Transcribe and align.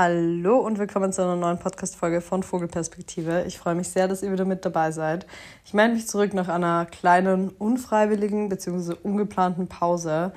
Hallo 0.00 0.58
und 0.58 0.78
willkommen 0.78 1.12
zu 1.12 1.22
einer 1.22 1.34
neuen 1.34 1.58
Podcast-Folge 1.58 2.20
von 2.20 2.44
Vogelperspektive. 2.44 3.42
Ich 3.48 3.58
freue 3.58 3.74
mich 3.74 3.88
sehr, 3.88 4.06
dass 4.06 4.22
ihr 4.22 4.30
wieder 4.30 4.44
mit 4.44 4.64
dabei 4.64 4.92
seid. 4.92 5.26
Ich 5.64 5.74
melde 5.74 5.94
mich 5.96 6.06
zurück 6.06 6.34
nach 6.34 6.46
einer 6.46 6.86
kleinen, 6.86 7.48
unfreiwilligen 7.48 8.48
bzw. 8.48 8.94
ungeplanten 9.02 9.66
Pause. 9.66 10.32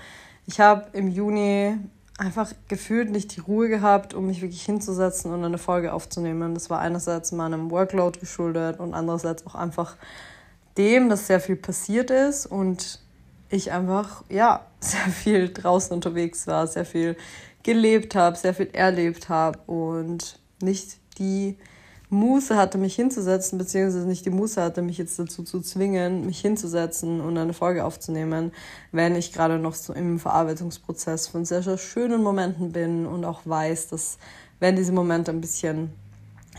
Ich 0.47 0.59
habe 0.59 0.87
im 0.93 1.07
Juni 1.09 1.77
einfach 2.17 2.51
gefühlt 2.69 3.11
nicht 3.11 3.35
die 3.35 3.39
Ruhe 3.39 3.69
gehabt, 3.69 4.15
um 4.15 4.25
mich 4.25 4.41
wirklich 4.41 4.63
hinzusetzen 4.63 5.31
und 5.31 5.45
eine 5.45 5.59
Folge 5.59 5.93
aufzunehmen. 5.93 6.55
Das 6.55 6.71
war 6.71 6.79
einerseits 6.79 7.31
meinem 7.31 7.69
Workload 7.69 8.19
geschuldet 8.19 8.79
und 8.79 8.95
andererseits 8.95 9.45
auch 9.45 9.53
einfach 9.53 9.95
dem, 10.75 11.07
dass 11.07 11.27
sehr 11.27 11.39
viel 11.39 11.55
passiert 11.55 12.09
ist 12.09 12.47
und 12.47 12.99
ich 13.51 13.71
einfach, 13.71 14.23
ja, 14.27 14.65
sehr 14.79 15.11
viel 15.11 15.53
draußen 15.53 15.93
unterwegs 15.93 16.47
war, 16.47 16.65
sehr 16.65 16.85
viel 16.85 17.15
gelebt 17.63 18.15
habe, 18.15 18.37
sehr 18.37 18.53
viel 18.53 18.69
erlebt 18.73 19.29
habe 19.29 19.59
und 19.67 20.39
nicht 20.61 20.97
die 21.17 21.57
Muße 22.11 22.57
hatte, 22.57 22.77
mich 22.77 22.95
hinzusetzen, 22.95 23.57
beziehungsweise 23.57 24.05
nicht 24.05 24.25
die 24.25 24.31
Muße 24.31 24.61
hatte, 24.61 24.81
mich 24.81 24.97
jetzt 24.97 25.17
dazu 25.17 25.43
zu 25.43 25.61
zwingen, 25.61 26.25
mich 26.25 26.41
hinzusetzen 26.41 27.21
und 27.21 27.37
eine 27.37 27.53
Folge 27.53 27.85
aufzunehmen, 27.85 28.51
wenn 28.91 29.15
ich 29.15 29.31
gerade 29.31 29.59
noch 29.59 29.75
so 29.75 29.93
im 29.93 30.19
Verarbeitungsprozess 30.19 31.29
von 31.29 31.45
sehr, 31.45 31.63
sehr 31.63 31.77
schönen 31.77 32.21
Momenten 32.21 32.73
bin 32.73 33.05
und 33.05 33.23
auch 33.23 33.41
weiß, 33.45 33.87
dass 33.87 34.17
wenn 34.59 34.75
diese 34.75 34.91
Momente 34.91 35.31
ein 35.31 35.39
bisschen 35.39 35.91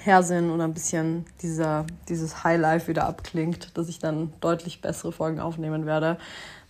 her 0.02 0.22
sind 0.22 0.50
und 0.50 0.62
ein 0.62 0.72
bisschen 0.72 1.26
dieser, 1.42 1.86
dieses 2.08 2.44
Highlife 2.44 2.88
wieder 2.88 3.06
abklingt, 3.06 3.76
dass 3.76 3.88
ich 3.88 3.98
dann 3.98 4.32
deutlich 4.40 4.80
bessere 4.80 5.12
Folgen 5.12 5.38
aufnehmen 5.38 5.84
werde. 5.84 6.16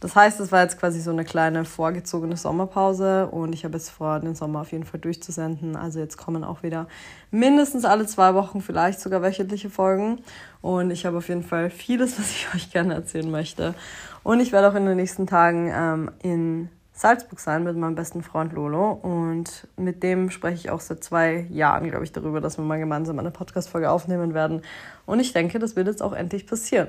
Das 0.02 0.16
heißt, 0.16 0.41
es 0.41 0.51
war 0.51 0.62
jetzt 0.62 0.80
quasi 0.80 1.01
so 1.01 1.12
eine 1.12 1.24
kleine 1.24 1.65
vorgezogene 1.65 2.37
Sommerpause 2.37 3.29
und 3.29 3.52
ich 3.52 3.65
habe 3.65 3.74
jetzt 3.74 3.91
vor, 3.91 4.19
den 4.19 4.34
Sommer 4.34 4.62
auf 4.62 4.73
jeden 4.73 4.83
Fall 4.83 4.98
durchzusenden. 4.98 5.77
Also 5.77 6.01
jetzt 6.01 6.16
kommen 6.16 6.42
auch 6.42 6.65
wieder 6.65 6.88
mindestens 7.30 7.84
alle 7.84 8.05
zwei 8.06 8.34
Wochen, 8.34 8.61
vielleicht 8.62 8.98
sogar 8.98 9.23
wöchentliche 9.23 9.70
Folgen. 9.70 10.19
Und 10.61 10.91
ich 10.91 11.06
habe 11.06 11.19
auf 11.19 11.28
jeden 11.28 11.45
Fall 11.45 11.70
vieles, 11.70 12.19
was 12.19 12.33
ich 12.33 12.48
euch 12.55 12.73
gerne 12.73 12.95
erzählen 12.95 13.30
möchte. 13.30 13.77
Und 14.25 14.41
ich 14.41 14.50
werde 14.50 14.69
auch 14.69 14.75
in 14.75 14.86
den 14.86 14.97
nächsten 14.97 15.28
Tagen 15.28 15.70
ähm, 15.73 16.11
in 16.20 16.69
Salzburg 16.92 17.39
sein 17.39 17.62
mit 17.62 17.77
meinem 17.77 17.95
besten 17.95 18.25
Freund 18.25 18.53
Lolo. 18.55 18.91
Und 18.91 19.69
mit 19.77 20.03
dem 20.03 20.33
spreche 20.33 20.56
ich 20.56 20.70
auch 20.70 20.80
seit 20.80 21.05
zwei 21.05 21.47
Jahren, 21.48 21.89
glaube 21.89 22.03
ich, 22.03 22.11
darüber, 22.11 22.41
dass 22.41 22.58
wir 22.58 22.64
mal 22.64 22.80
gemeinsam 22.80 23.20
eine 23.20 23.30
Podcast-Folge 23.30 23.89
aufnehmen 23.89 24.34
werden. 24.34 24.62
Und 25.06 25.20
ich 25.20 25.33
denke, 25.33 25.61
das 25.61 25.77
wird 25.77 25.86
jetzt 25.86 26.03
auch 26.03 26.12
endlich 26.12 26.48
passieren. 26.48 26.89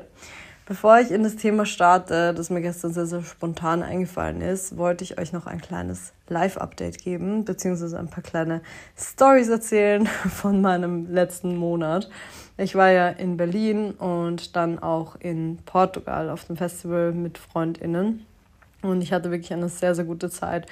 Bevor 0.65 0.97
ich 0.99 1.11
in 1.11 1.23
das 1.23 1.35
Thema 1.35 1.65
starte, 1.65 2.33
das 2.33 2.49
mir 2.49 2.61
gestern 2.61 2.93
sehr, 2.93 3.05
sehr 3.05 3.21
spontan 3.21 3.83
eingefallen 3.83 4.39
ist, 4.39 4.77
wollte 4.77 5.03
ich 5.03 5.19
euch 5.19 5.33
noch 5.33 5.45
ein 5.45 5.59
kleines 5.59 6.13
Live-Update 6.29 7.03
geben, 7.03 7.43
beziehungsweise 7.43 7.99
ein 7.99 8.07
paar 8.07 8.23
kleine 8.23 8.61
Stories 8.97 9.49
erzählen 9.49 10.05
von 10.29 10.61
meinem 10.61 11.13
letzten 11.13 11.57
Monat. 11.57 12.09
Ich 12.55 12.75
war 12.75 12.91
ja 12.91 13.09
in 13.09 13.35
Berlin 13.35 13.91
und 13.91 14.55
dann 14.55 14.79
auch 14.79 15.17
in 15.19 15.57
Portugal 15.65 16.29
auf 16.29 16.45
dem 16.45 16.55
Festival 16.55 17.11
mit 17.11 17.37
FreundInnen. 17.37 18.25
Und 18.81 19.01
ich 19.01 19.11
hatte 19.11 19.31
wirklich 19.31 19.51
eine 19.51 19.67
sehr, 19.67 19.95
sehr 19.95 20.05
gute 20.05 20.29
Zeit 20.29 20.67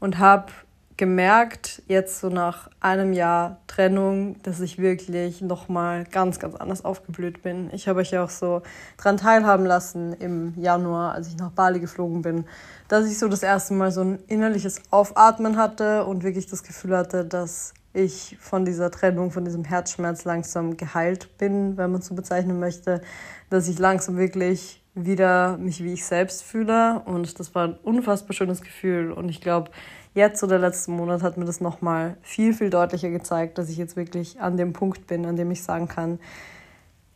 und 0.00 0.18
habe 0.18 0.52
gemerkt, 1.00 1.82
jetzt 1.88 2.20
so 2.20 2.28
nach 2.28 2.68
einem 2.78 3.14
Jahr 3.14 3.62
Trennung, 3.66 4.36
dass 4.42 4.60
ich 4.60 4.76
wirklich 4.76 5.40
nochmal 5.40 6.04
ganz, 6.04 6.38
ganz 6.38 6.54
anders 6.56 6.84
aufgeblüht 6.84 7.42
bin. 7.42 7.70
Ich 7.72 7.88
habe 7.88 8.00
euch 8.00 8.10
ja 8.10 8.22
auch 8.22 8.28
so 8.28 8.60
dran 8.98 9.16
teilhaben 9.16 9.64
lassen 9.64 10.12
im 10.12 10.52
Januar, 10.60 11.14
als 11.14 11.28
ich 11.28 11.38
nach 11.38 11.52
Bali 11.52 11.80
geflogen 11.80 12.20
bin, 12.20 12.44
dass 12.88 13.06
ich 13.06 13.18
so 13.18 13.28
das 13.28 13.42
erste 13.42 13.72
Mal 13.72 13.92
so 13.92 14.02
ein 14.02 14.18
innerliches 14.26 14.82
Aufatmen 14.90 15.56
hatte 15.56 16.04
und 16.04 16.22
wirklich 16.22 16.48
das 16.48 16.62
Gefühl 16.64 16.94
hatte, 16.94 17.24
dass 17.24 17.72
ich 17.94 18.36
von 18.38 18.66
dieser 18.66 18.90
Trennung, 18.90 19.30
von 19.30 19.46
diesem 19.46 19.64
Herzschmerz 19.64 20.26
langsam 20.26 20.76
geheilt 20.76 21.38
bin, 21.38 21.78
wenn 21.78 21.92
man 21.92 22.02
so 22.02 22.14
bezeichnen 22.14 22.60
möchte, 22.60 23.00
dass 23.48 23.68
ich 23.68 23.78
langsam 23.78 24.18
wirklich 24.18 24.82
wieder 24.94 25.56
mich 25.56 25.82
wie 25.82 25.94
ich 25.94 26.04
selbst 26.04 26.42
fühle 26.42 27.00
und 27.06 27.38
das 27.40 27.54
war 27.54 27.68
ein 27.68 27.78
unfassbar 27.82 28.34
schönes 28.34 28.60
Gefühl 28.60 29.12
und 29.12 29.30
ich 29.30 29.40
glaube, 29.40 29.70
jetzt 30.14 30.42
oder 30.42 30.58
letzten 30.58 30.96
Monat 30.96 31.22
hat 31.22 31.36
mir 31.36 31.44
das 31.44 31.60
nochmal 31.60 32.16
viel, 32.22 32.52
viel 32.52 32.70
deutlicher 32.70 33.10
gezeigt, 33.10 33.58
dass 33.58 33.68
ich 33.68 33.76
jetzt 33.76 33.96
wirklich 33.96 34.40
an 34.40 34.56
dem 34.56 34.72
Punkt 34.72 35.06
bin, 35.06 35.26
an 35.26 35.36
dem 35.36 35.50
ich 35.50 35.62
sagen 35.62 35.88
kann, 35.88 36.18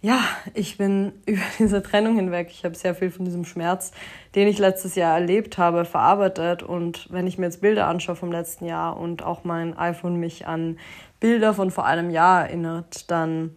ja, 0.04 0.20
ich 0.52 0.76
bin 0.76 1.12
über 1.26 1.42
diese 1.58 1.82
Trennung 1.82 2.16
hinweg. 2.16 2.48
Ich 2.50 2.64
habe 2.64 2.74
sehr 2.74 2.94
viel 2.94 3.10
von 3.10 3.24
diesem 3.24 3.44
Schmerz, 3.44 3.92
den 4.34 4.48
ich 4.48 4.58
letztes 4.58 4.94
Jahr 4.94 5.14
erlebt 5.14 5.56
habe, 5.56 5.84
verarbeitet. 5.86 6.62
Und 6.62 7.10
wenn 7.10 7.26
ich 7.26 7.38
mir 7.38 7.46
jetzt 7.46 7.62
Bilder 7.62 7.86
anschaue 7.86 8.16
vom 8.16 8.30
letzten 8.30 8.66
Jahr 8.66 8.98
und 8.98 9.22
auch 9.22 9.44
mein 9.44 9.76
iPhone 9.76 10.16
mich 10.16 10.46
an 10.46 10.78
Bilder 11.20 11.54
von 11.54 11.70
vor 11.70 11.86
einem 11.86 12.10
Jahr 12.10 12.42
erinnert, 12.42 13.10
dann 13.10 13.56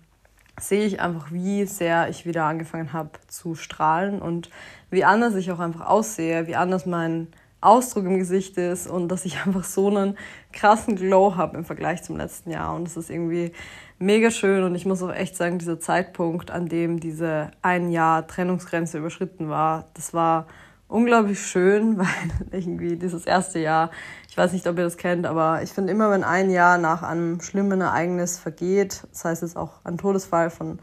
sehe 0.60 0.86
ich 0.86 1.02
einfach, 1.02 1.32
wie 1.32 1.66
sehr 1.66 2.10
ich 2.10 2.26
wieder 2.26 2.46
angefangen 2.46 2.94
habe 2.94 3.12
zu 3.28 3.56
strahlen 3.56 4.22
und 4.22 4.50
wie 4.90 5.04
anders 5.04 5.36
ich 5.36 5.52
auch 5.52 5.60
einfach 5.60 5.86
aussehe, 5.86 6.48
wie 6.48 6.56
anders 6.56 6.86
mein 6.86 7.28
Ausdruck 7.62 8.06
im 8.06 8.20
Gesicht 8.20 8.58
ist 8.58 8.88
und 8.88 9.10
dass 9.10 9.26
ich 9.26 9.38
einfach 9.46 9.64
so 9.64 9.88
einen 9.88 10.18
krassen 10.54 10.96
Glow 10.96 11.36
habe 11.36 11.58
im 11.58 11.66
Vergleich 11.66 12.04
zum 12.04 12.18
letzten 12.18 12.52
Jahr. 12.52 12.76
Und 12.76 12.88
es 12.88 12.98
ist 12.98 13.10
irgendwie 13.10 13.52
mega 14.00 14.32
schön 14.32 14.64
und 14.64 14.76
ich 14.76 14.86
muss 14.86 15.02
auch 15.02 15.14
echt 15.14 15.36
sagen, 15.36 15.58
dieser 15.58 15.80
Zeitpunkt, 15.80 16.52
an 16.52 16.68
dem 16.68 17.00
diese 17.00 17.52
ein 17.62 17.92
Jahr 17.92 18.28
Trennungsgrenze 18.28 19.00
überschritten 19.00 19.50
war, 19.50 19.86
das 19.96 20.14
war 20.14 20.48
unglaublich 20.88 21.40
schön, 21.42 21.98
weil 21.98 22.08
irgendwie 22.52 22.96
dieses 22.96 23.26
erste 23.26 23.60
Jahr, 23.60 23.92
ich 24.30 24.38
weiß 24.38 24.54
nicht, 24.54 24.68
ob 24.68 24.78
ihr 24.78 24.84
das 24.84 24.98
kennt, 24.98 25.26
aber 25.26 25.64
ich 25.64 25.72
finde 25.72 25.92
immer, 25.92 26.12
wenn 26.12 26.24
ein 26.24 26.50
Jahr 26.50 26.78
nach 26.78 27.04
einem 27.04 27.42
schlimmen 27.42 27.82
Ereignis 27.82 28.38
vergeht, 28.38 29.04
das 29.12 29.26
heißt 29.26 29.42
jetzt 29.42 29.58
auch 29.58 29.84
ein 29.84 29.98
Todesfall 29.98 30.50
von, 30.50 30.80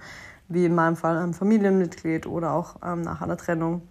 wie 0.48 0.64
in 0.66 0.74
meinem 0.74 0.96
Fall, 0.96 1.16
einem 1.16 1.34
Familienmitglied 1.34 2.26
oder 2.26 2.52
auch 2.52 2.76
ähm, 2.84 3.02
nach 3.02 3.22
einer 3.22 3.36
Trennung, 3.36 3.82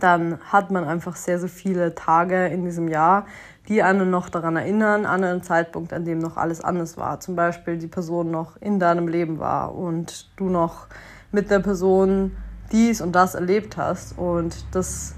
dann 0.00 0.38
hat 0.40 0.70
man 0.70 0.84
einfach 0.84 1.16
sehr, 1.16 1.38
sehr 1.38 1.48
viele 1.48 1.94
Tage 1.94 2.46
in 2.48 2.64
diesem 2.64 2.88
Jahr, 2.88 3.26
die 3.68 3.82
einen 3.82 4.10
noch 4.10 4.28
daran 4.28 4.56
erinnern, 4.56 5.06
an 5.06 5.24
einen 5.24 5.42
Zeitpunkt, 5.42 5.92
an 5.92 6.04
dem 6.04 6.18
noch 6.18 6.36
alles 6.36 6.62
anders 6.62 6.96
war. 6.96 7.20
Zum 7.20 7.36
Beispiel 7.36 7.78
die 7.78 7.86
Person 7.86 8.30
noch 8.30 8.56
in 8.60 8.78
deinem 8.78 9.08
Leben 9.08 9.38
war 9.38 9.74
und 9.74 10.30
du 10.36 10.48
noch 10.48 10.86
mit 11.32 11.50
der 11.50 11.60
Person 11.60 12.36
dies 12.72 13.00
und 13.00 13.12
das 13.12 13.34
erlebt 13.34 13.76
hast. 13.76 14.16
Und 14.18 14.64
das 14.74 15.14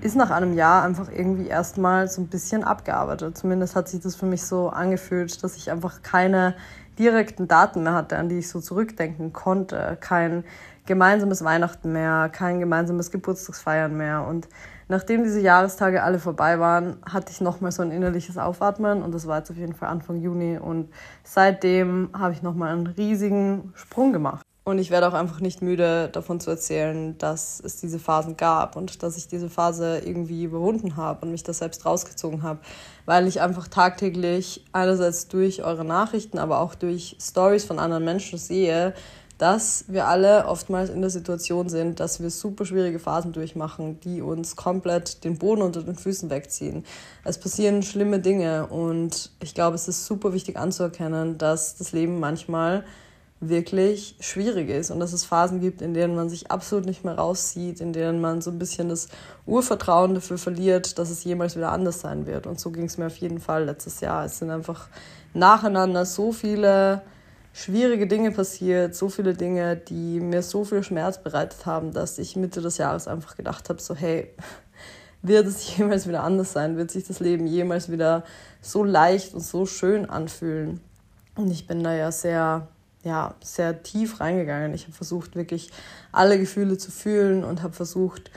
ist 0.00 0.16
nach 0.16 0.30
einem 0.30 0.54
Jahr 0.54 0.82
einfach 0.82 1.10
irgendwie 1.10 1.46
erstmal 1.46 2.08
so 2.08 2.20
ein 2.20 2.28
bisschen 2.28 2.64
abgearbeitet. 2.64 3.38
Zumindest 3.38 3.76
hat 3.76 3.88
sich 3.88 4.00
das 4.00 4.16
für 4.16 4.26
mich 4.26 4.42
so 4.42 4.68
angefühlt, 4.68 5.42
dass 5.42 5.56
ich 5.56 5.70
einfach 5.70 6.02
keine 6.02 6.54
direkten 6.98 7.48
Daten 7.48 7.84
mehr 7.84 7.94
hatte, 7.94 8.18
an 8.18 8.28
die 8.28 8.38
ich 8.38 8.48
so 8.48 8.60
zurückdenken 8.60 9.32
konnte. 9.32 9.96
Kein 10.00 10.44
gemeinsames 10.86 11.44
Weihnachten 11.44 11.92
mehr, 11.92 12.28
kein 12.30 12.60
gemeinsames 12.60 13.10
Geburtstagsfeiern 13.10 13.96
mehr. 13.96 14.26
Und 14.26 14.48
nachdem 14.88 15.24
diese 15.24 15.40
Jahrestage 15.40 16.02
alle 16.02 16.18
vorbei 16.18 16.58
waren, 16.58 16.96
hatte 17.08 17.32
ich 17.32 17.40
nochmal 17.40 17.72
so 17.72 17.82
ein 17.82 17.92
innerliches 17.92 18.38
Aufatmen 18.38 19.02
und 19.02 19.14
das 19.14 19.26
war 19.26 19.38
jetzt 19.38 19.50
auf 19.50 19.56
jeden 19.56 19.74
Fall 19.74 19.88
Anfang 19.88 20.20
Juni. 20.20 20.58
Und 20.58 20.90
seitdem 21.24 22.10
habe 22.12 22.32
ich 22.32 22.42
nochmal 22.42 22.72
einen 22.72 22.86
riesigen 22.86 23.72
Sprung 23.74 24.12
gemacht. 24.12 24.42
Und 24.64 24.78
ich 24.78 24.92
werde 24.92 25.08
auch 25.08 25.14
einfach 25.14 25.40
nicht 25.40 25.60
müde 25.60 26.08
davon 26.12 26.38
zu 26.38 26.50
erzählen, 26.50 27.18
dass 27.18 27.58
es 27.58 27.80
diese 27.80 27.98
Phasen 27.98 28.36
gab 28.36 28.76
und 28.76 29.02
dass 29.02 29.16
ich 29.16 29.26
diese 29.26 29.50
Phase 29.50 29.98
irgendwie 30.04 30.44
überwunden 30.44 30.96
habe 30.96 31.26
und 31.26 31.32
mich 31.32 31.42
da 31.42 31.52
selbst 31.52 31.84
rausgezogen 31.84 32.44
habe, 32.44 32.60
weil 33.04 33.26
ich 33.26 33.40
einfach 33.40 33.66
tagtäglich 33.66 34.64
einerseits 34.70 35.26
durch 35.26 35.64
eure 35.64 35.84
Nachrichten, 35.84 36.38
aber 36.38 36.60
auch 36.60 36.76
durch 36.76 37.16
Stories 37.20 37.64
von 37.64 37.80
anderen 37.80 38.04
Menschen 38.04 38.38
sehe, 38.38 38.94
dass 39.42 39.86
wir 39.88 40.06
alle 40.06 40.46
oftmals 40.46 40.88
in 40.88 41.00
der 41.00 41.10
Situation 41.10 41.68
sind, 41.68 41.98
dass 41.98 42.22
wir 42.22 42.30
super 42.30 42.64
schwierige 42.64 43.00
Phasen 43.00 43.32
durchmachen, 43.32 43.98
die 43.98 44.22
uns 44.22 44.54
komplett 44.54 45.24
den 45.24 45.36
Boden 45.36 45.62
unter 45.62 45.82
den 45.82 45.96
Füßen 45.96 46.30
wegziehen. 46.30 46.84
Es 47.24 47.38
passieren 47.38 47.82
schlimme 47.82 48.20
Dinge 48.20 48.68
und 48.68 49.32
ich 49.42 49.52
glaube, 49.52 49.74
es 49.74 49.88
ist 49.88 50.06
super 50.06 50.32
wichtig 50.32 50.56
anzuerkennen, 50.56 51.38
dass 51.38 51.74
das 51.74 51.90
Leben 51.90 52.20
manchmal 52.20 52.84
wirklich 53.40 54.14
schwierig 54.20 54.68
ist 54.68 54.92
und 54.92 55.00
dass 55.00 55.12
es 55.12 55.24
Phasen 55.24 55.60
gibt, 55.60 55.82
in 55.82 55.92
denen 55.92 56.14
man 56.14 56.30
sich 56.30 56.52
absolut 56.52 56.86
nicht 56.86 57.04
mehr 57.04 57.16
rauszieht, 57.16 57.80
in 57.80 57.92
denen 57.92 58.20
man 58.20 58.42
so 58.42 58.52
ein 58.52 58.60
bisschen 58.60 58.90
das 58.90 59.08
Urvertrauen 59.44 60.14
dafür 60.14 60.38
verliert, 60.38 61.00
dass 61.00 61.10
es 61.10 61.24
jemals 61.24 61.56
wieder 61.56 61.72
anders 61.72 61.98
sein 61.98 62.26
wird. 62.26 62.46
Und 62.46 62.60
so 62.60 62.70
ging 62.70 62.84
es 62.84 62.96
mir 62.96 63.06
auf 63.06 63.16
jeden 63.16 63.40
Fall 63.40 63.64
letztes 63.64 63.98
Jahr. 64.02 64.24
Es 64.24 64.38
sind 64.38 64.50
einfach 64.50 64.86
nacheinander 65.34 66.06
so 66.06 66.30
viele 66.30 67.02
schwierige 67.52 68.06
Dinge 68.06 68.30
passiert, 68.30 68.94
so 68.94 69.08
viele 69.08 69.34
Dinge, 69.34 69.76
die 69.76 70.20
mir 70.20 70.42
so 70.42 70.64
viel 70.64 70.82
Schmerz 70.82 71.22
bereitet 71.22 71.66
haben, 71.66 71.92
dass 71.92 72.18
ich 72.18 72.36
Mitte 72.36 72.60
des 72.60 72.78
Jahres 72.78 73.08
einfach 73.08 73.36
gedacht 73.36 73.68
habe, 73.68 73.80
so 73.80 73.94
hey, 73.94 74.30
wird 75.22 75.46
es 75.46 75.76
jemals 75.76 76.08
wieder 76.08 76.24
anders 76.24 76.52
sein? 76.52 76.76
Wird 76.76 76.90
sich 76.90 77.06
das 77.06 77.20
Leben 77.20 77.46
jemals 77.46 77.90
wieder 77.90 78.24
so 78.60 78.84
leicht 78.84 79.34
und 79.34 79.40
so 79.40 79.66
schön 79.66 80.08
anfühlen? 80.08 80.80
Und 81.36 81.50
ich 81.50 81.66
bin 81.66 81.82
da 81.82 81.94
ja 81.94 82.10
sehr, 82.10 82.68
ja, 83.04 83.34
sehr 83.42 83.82
tief 83.82 84.20
reingegangen. 84.20 84.74
Ich 84.74 84.84
habe 84.84 84.92
versucht, 84.92 85.36
wirklich 85.36 85.70
alle 86.10 86.38
Gefühle 86.38 86.76
zu 86.76 86.90
fühlen 86.90 87.44
und 87.44 87.62
habe 87.62 87.72
versucht, 87.72 88.30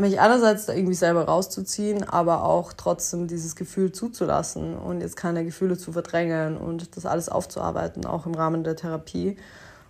mich 0.00 0.20
einerseits 0.20 0.66
da 0.66 0.74
irgendwie 0.74 0.94
selber 0.94 1.24
rauszuziehen, 1.24 2.04
aber 2.04 2.44
auch 2.44 2.72
trotzdem 2.74 3.28
dieses 3.28 3.56
Gefühl 3.56 3.92
zuzulassen 3.92 4.76
und 4.76 5.00
jetzt 5.00 5.16
keine 5.16 5.44
Gefühle 5.44 5.78
zu 5.78 5.92
verdrängen 5.92 6.56
und 6.58 6.96
das 6.96 7.06
alles 7.06 7.28
aufzuarbeiten, 7.28 8.04
auch 8.04 8.26
im 8.26 8.34
Rahmen 8.34 8.62
der 8.62 8.76
Therapie. 8.76 9.36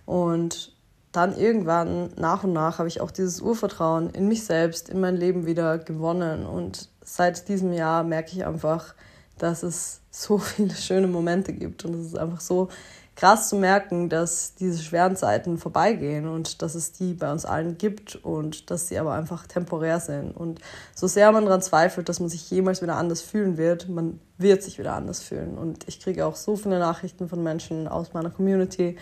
Und 0.05 0.73
dann 1.11 1.35
irgendwann 1.37 2.11
nach 2.15 2.43
und 2.43 2.53
nach 2.53 2.79
habe 2.79 2.87
ich 2.87 3.01
auch 3.01 3.11
dieses 3.11 3.41
Urvertrauen 3.41 4.09
in 4.11 4.27
mich 4.27 4.45
selbst, 4.45 4.87
in 4.87 4.99
mein 4.99 5.17
Leben 5.17 5.45
wieder 5.45 5.77
gewonnen. 5.77 6.45
Und 6.45 6.89
seit 7.03 7.49
diesem 7.49 7.73
Jahr 7.73 8.03
merke 8.03 8.31
ich 8.31 8.45
einfach, 8.45 8.93
dass 9.37 9.63
es 9.63 10.01
so 10.11 10.37
viele 10.37 10.75
schöne 10.75 11.07
Momente 11.07 11.53
gibt 11.53 11.85
und 11.85 11.95
es 11.95 12.07
ist 12.07 12.17
einfach 12.17 12.41
so 12.41 12.69
krass 13.17 13.49
zu 13.49 13.55
merken, 13.55 14.09
dass 14.09 14.53
diese 14.53 14.81
schweren 14.81 15.15
Zeiten 15.15 15.57
vorbeigehen 15.57 16.27
und 16.27 16.61
dass 16.61 16.75
es 16.75 16.91
die 16.91 17.15
bei 17.15 17.31
uns 17.31 17.45
allen 17.45 17.79
gibt 17.79 18.15
und 18.15 18.69
dass 18.69 18.87
sie 18.87 18.99
aber 18.99 19.13
einfach 19.13 19.47
temporär 19.47 19.99
sind. 19.99 20.37
Und 20.37 20.61
so 20.93 21.07
sehr 21.07 21.31
man 21.31 21.43
daran 21.43 21.63
zweifelt, 21.63 22.09
dass 22.09 22.19
man 22.19 22.29
sich 22.29 22.49
jemals 22.51 22.83
wieder 22.83 22.95
anders 22.95 23.23
fühlen 23.23 23.57
wird, 23.57 23.89
man 23.89 24.19
wird 24.37 24.61
sich 24.61 24.77
wieder 24.77 24.93
anders 24.93 25.23
fühlen. 25.23 25.57
Und 25.57 25.87
ich 25.87 25.99
kriege 25.99 26.27
auch 26.27 26.35
so 26.35 26.55
viele 26.55 26.77
Nachrichten 26.77 27.27
von 27.27 27.41
Menschen 27.41 27.87
aus 27.87 28.13
meiner 28.13 28.29
Community, 28.29 28.97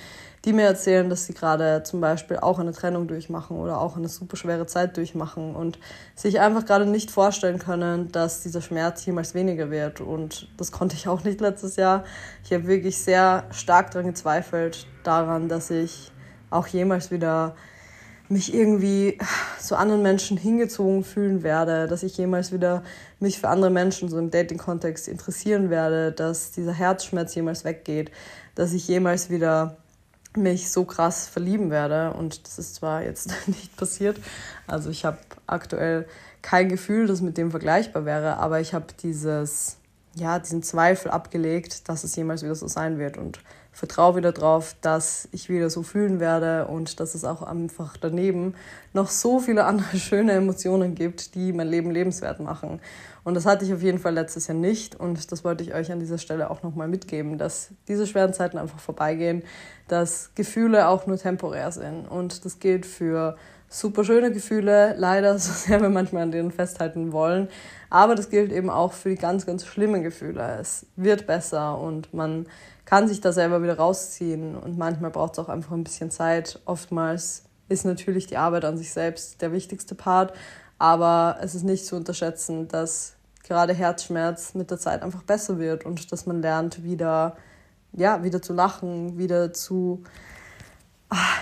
die 0.46 0.54
mir 0.54 0.64
erzählen, 0.64 1.10
dass 1.10 1.26
sie 1.26 1.34
gerade 1.34 1.82
zum 1.84 2.02
Beispiel 2.02 2.38
auch 2.38 2.60
eine 2.60 2.72
Trennung 2.72 3.08
durchmachen 3.08 3.58
oder 3.58 3.82
auch 3.82 3.98
eine 3.98 4.08
super 4.08 4.38
schwere 4.38 4.68
Zeit 4.68 4.96
durchmachen 4.96 5.56
und 5.56 5.80
sich 6.14 6.40
einfach 6.40 6.66
gerade 6.66 6.86
nicht 6.86 7.10
vorstellen 7.10 7.58
können, 7.58 8.12
dass 8.12 8.44
dieser 8.44 8.62
Schmerz 8.62 9.06
jemals 9.06 9.34
weniger 9.34 9.72
wird. 9.72 10.02
Und 10.02 10.48
das 10.58 10.72
konnte 10.72 10.96
ich 10.96 11.08
auch 11.08 11.24
nicht 11.24 11.42
letztes 11.42 11.76
Jahr. 11.78 12.04
Ich 12.44 12.54
habe 12.54 12.68
wirklich 12.68 12.98
sehr 13.00 13.46
stark 13.52 13.92
daran 13.92 14.08
gezweifelt, 14.08 14.86
daran, 15.04 15.50
dass 15.50 15.72
ich 15.72 16.12
auch 16.52 16.68
jemals 16.68 17.10
wieder 17.10 17.56
mich 18.30 18.54
irgendwie 18.54 19.18
zu 19.60 19.76
anderen 19.76 20.02
Menschen 20.02 20.38
hingezogen 20.38 21.04
fühlen 21.04 21.44
werde, 21.44 21.88
dass 21.88 22.04
ich 22.04 22.18
jemals 22.18 22.52
wieder 22.52 22.84
mich 23.20 23.40
für 23.40 23.50
andere 23.50 23.70
Menschen 23.70 24.10
so 24.10 24.18
im 24.18 24.32
Dating-Kontext 24.32 25.08
interessieren 25.08 25.70
werde, 25.70 26.12
dass 26.12 26.52
dieser 26.52 26.74
Herzschmerz 26.74 27.36
jemals 27.36 27.66
weggeht, 27.66 28.12
dass 28.56 28.74
ich 28.74 28.88
jemals 28.88 29.30
wieder 29.30 29.78
mich 30.38 30.72
so 30.72 30.86
krass 30.86 31.28
verlieben 31.28 31.70
werde. 31.72 32.14
Und 32.14 32.46
das 32.46 32.60
ist 32.60 32.76
zwar 32.76 33.04
jetzt 33.04 33.34
nicht 33.48 33.76
passiert, 33.78 34.18
also 34.68 34.90
ich 34.90 35.06
habe 35.06 35.18
aktuell 35.48 36.08
kein 36.42 36.70
Gefühl, 36.70 37.08
das 37.08 37.22
mit 37.22 37.38
dem 37.38 37.50
vergleichbar 37.52 38.06
wäre, 38.06 38.38
aber 38.38 38.60
ich 38.60 38.74
habe 38.74 38.86
dieses, 39.02 39.78
ja, 40.16 40.40
diesen 40.40 40.64
Zweifel 40.64 41.12
abgelegt, 41.12 41.88
dass 41.90 42.04
es 42.04 42.16
jemals 42.16 42.44
wieder 42.44 42.56
so 42.56 42.68
sein 42.68 42.98
wird. 42.98 43.18
Und 43.18 43.40
vertraue 43.76 44.16
wieder 44.16 44.32
drauf, 44.32 44.74
dass 44.80 45.28
ich 45.34 45.50
wieder 45.50 45.70
so 45.70 45.84
fühlen 45.84 46.22
werde 46.22 46.68
und 46.68 47.02
dass 47.02 47.14
es 47.14 47.26
auch 47.26 47.42
einfach 47.42 47.98
daneben 47.98 48.56
noch 48.94 49.10
so 49.10 49.40
viele 49.40 49.66
andere 49.66 49.98
schöne 50.00 50.32
Emotionen 50.32 50.96
gibt, 50.96 51.36
die 51.36 51.52
mein 51.52 51.68
Leben 51.68 51.92
lebenswert 51.92 52.40
machen. 52.40 52.80
Und 53.26 53.34
das 53.34 53.46
hatte 53.46 53.66
ich 53.66 53.74
auf 53.74 53.82
jeden 53.82 54.00
Fall 54.00 54.14
letztes 54.14 54.48
Jahr 54.48 54.58
nicht. 54.58 54.96
Und 54.96 55.32
das 55.34 55.44
wollte 55.44 55.62
ich 55.62 55.74
euch 55.74 55.92
an 55.92 56.00
dieser 56.00 56.18
Stelle 56.18 56.50
auch 56.50 56.64
nochmal 56.64 56.88
mitgeben, 56.88 57.38
dass 57.38 57.72
diese 57.90 58.08
schweren 58.08 58.34
Zeiten 58.34 58.58
einfach 58.58 58.80
vorbeigehen, 58.80 59.44
dass 59.90 60.32
Gefühle 60.36 60.88
auch 60.88 61.06
nur 61.06 61.18
temporär 61.18 61.70
sind. 61.72 62.08
Und 62.08 62.46
das 62.46 62.60
gilt 62.60 62.86
für 62.86 63.36
super 63.70 64.04
schöne 64.04 64.32
Gefühle, 64.32 64.96
leider 64.98 65.38
so 65.40 65.52
sehr 65.52 65.82
wir 65.82 65.90
manchmal 65.90 66.24
an 66.24 66.32
denen 66.32 66.52
festhalten 66.52 67.12
wollen, 67.12 67.50
aber 67.90 68.16
das 68.16 68.30
gilt 68.30 68.52
eben 68.52 68.70
auch 68.70 68.94
für 68.94 69.10
die 69.10 69.16
ganz, 69.16 69.46
ganz 69.46 69.66
schlimmen 69.66 70.04
Gefühle. 70.04 70.58
Es 70.60 70.86
wird 70.96 71.28
besser 71.28 71.80
und 71.80 72.14
man 72.14 72.48
kann 72.86 73.08
sich 73.08 73.22
da 73.22 73.32
selber 73.32 73.64
wieder 73.64 73.78
rausziehen 73.78 74.56
und 74.56 74.78
manchmal 74.78 75.12
braucht 75.12 75.34
es 75.34 75.40
auch 75.40 75.50
einfach 75.50 75.72
ein 75.72 75.84
bisschen 75.84 76.12
Zeit. 76.12 76.60
Oftmals 76.66 77.44
ist 77.68 77.86
natürlich 77.86 78.28
die 78.28 78.38
Arbeit 78.38 78.66
an 78.66 78.78
sich 78.78 78.92
selbst 78.92 79.42
der 79.42 79.52
wichtigste 79.52 79.96
Part, 79.96 80.34
aber 80.78 81.38
es 81.42 81.56
ist 81.56 81.64
nicht 81.64 81.86
zu 81.86 81.96
unterschätzen, 81.96 82.68
dass 82.68 83.16
gerade 83.44 83.74
Herzschmerz 83.74 84.54
mit 84.54 84.72
der 84.72 84.80
Zeit 84.80 85.02
einfach 85.02 85.24
besser 85.24 85.60
wird 85.60 85.86
und 85.86 86.12
dass 86.12 86.26
man 86.26 86.42
lernt, 86.42 86.84
wieder, 86.84 87.38
ja, 87.94 88.24
wieder 88.24 88.42
zu 88.42 88.54
lachen, 88.54 89.18
wieder 89.18 89.54
zu, 89.54 90.04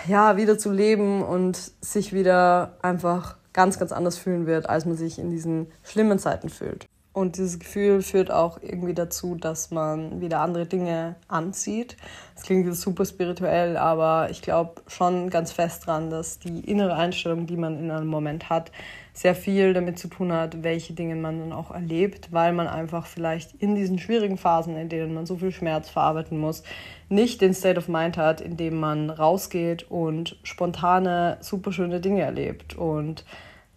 ja, 0.08 0.38
wieder 0.38 0.58
zu 0.58 0.72
leben 0.72 1.24
und 1.24 1.58
sich 1.82 2.14
wieder 2.14 2.78
einfach 2.82 3.38
ganz, 3.54 3.80
ganz 3.80 3.92
anders 3.92 4.18
fühlen 4.18 4.46
wird, 4.46 4.68
als 4.68 4.86
man 4.86 4.96
sich 4.96 5.20
in 5.20 5.30
diesen 5.30 5.68
schlimmen 5.84 6.20
Zeiten 6.20 6.50
fühlt. 6.50 6.88
Und 7.14 7.38
dieses 7.38 7.60
Gefühl 7.60 8.02
führt 8.02 8.32
auch 8.32 8.60
irgendwie 8.64 8.96
dazu, 8.96 9.36
dass 9.36 9.70
man 9.70 10.20
wieder 10.20 10.40
andere 10.40 10.66
Dinge 10.66 11.16
anzieht. 11.28 11.96
Das 12.34 12.44
klingt 12.44 12.76
super 12.76 13.06
spirituell, 13.06 13.78
aber 13.78 14.32
ich 14.32 14.42
glaube 14.42 14.82
schon 14.88 15.30
ganz 15.30 15.52
fest 15.52 15.86
dran, 15.86 16.10
dass 16.10 16.40
die 16.40 16.62
innere 16.62 16.96
Einstellung, 16.96 17.46
die 17.46 17.56
man 17.56 17.78
in 17.78 17.92
einem 17.92 18.08
Moment 18.08 18.50
hat, 18.50 18.72
sehr 19.14 19.36
viel 19.36 19.74
damit 19.74 20.00
zu 20.00 20.08
tun 20.08 20.34
hat, 20.34 20.64
welche 20.64 20.94
Dinge 20.94 21.16
man 21.16 21.40
dann 21.40 21.54
auch 21.54 21.70
erlebt, 21.70 22.32
weil 22.32 22.52
man 22.52 22.68
einfach 22.68 23.06
vielleicht 23.06 23.54
in 23.62 23.76
diesen 23.76 24.00
schwierigen 24.00 24.38
Phasen, 24.38 24.76
in 24.76 24.90
denen 24.90 25.14
man 25.14 25.28
so 25.28 25.38
viel 25.38 25.52
Schmerz 25.52 25.88
verarbeiten 25.90 26.40
muss, 26.40 26.64
nicht 27.10 27.40
den 27.42 27.54
State 27.54 27.78
of 27.78 27.88
Mind 27.88 28.18
hat, 28.18 28.42
in 28.42 28.58
dem 28.58 28.80
man 28.80 29.12
rausgeht 29.12 29.90
und 29.92 30.40
spontane, 30.42 31.38
super 31.42 31.72
schöne 31.72 32.00
Dinge 32.00 32.24
erlebt. 32.24 32.76
Und 32.76 33.24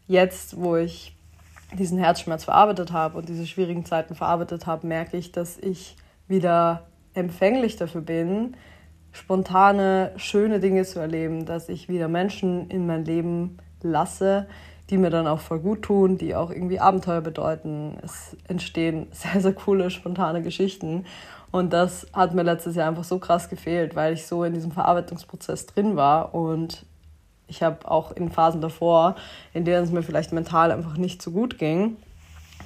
jetzt, 0.07 0.59
wo 0.59 0.77
ich 0.77 1.15
diesen 1.75 1.99
Herzschmerz 1.99 2.45
verarbeitet 2.45 2.93
habe 2.93 3.19
und 3.19 3.29
diese 3.29 3.47
schwierigen 3.47 3.85
Zeiten 3.85 4.15
verarbeitet 4.15 4.67
habe, 4.67 4.87
merke 4.87 5.19
ich, 5.19 5.33
dass 5.33 5.59
ich 5.59 5.97
wieder 6.29 6.87
empfänglich 7.13 7.77
dafür 7.77 8.01
bin, 8.01 8.57
spontane, 9.13 10.13
schöne 10.17 10.61
Dinge 10.61 10.85
zu 10.85 10.99
erleben, 10.99 11.45
dass 11.45 11.69
ich 11.69 11.89
wieder 11.89 12.09
Menschen 12.09 12.71
in 12.71 12.87
mein 12.87 13.05
Leben 13.05 13.59
lasse, 13.83 14.47
die 14.91 14.99
mir 14.99 15.11
dann 15.11 15.27
auch 15.27 15.41
voll 15.41 15.59
gut 15.59 15.83
tun, 15.83 16.19
die 16.19 16.35
auch 16.35 16.51
irgendwie 16.51 16.79
Abenteuer 16.79 17.21
bedeuten. 17.21 17.99
Es 18.03 18.37
entstehen 18.49 19.09
sehr, 19.13 19.41
sehr 19.41 19.53
coole, 19.53 19.91
spontane 19.91 20.43
Geschichten. 20.43 21.05
Und 21.51 21.73
das 21.73 22.07
hat 22.13 22.35
mir 22.35 22.43
letztes 22.43 22.77
Jahr 22.77 22.89
einfach 22.89 23.05
so 23.05 23.19
krass 23.19 23.49
gefehlt, 23.49 23.97
weil 23.97 24.15
ich 24.15 24.27
so 24.27 24.45
in 24.45 24.55
diesem 24.55 24.73
Verarbeitungsprozess 24.73 25.67
drin 25.67 25.97
war 25.97 26.35
und 26.35 26.85
ich 27.49 27.63
habe 27.63 27.89
auch 27.89 28.11
in 28.13 28.31
Phasen 28.31 28.61
davor, 28.61 29.15
in 29.55 29.65
denen 29.65 29.85
es 29.85 29.91
mir 29.91 30.03
vielleicht 30.03 30.33
mental 30.33 30.73
einfach 30.73 30.97
nicht 30.97 31.23
so 31.23 31.31
gut 31.31 31.59
ging, 31.59 31.97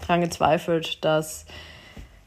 daran 0.00 0.23
gezweifelt, 0.23 1.05
dass 1.05 1.44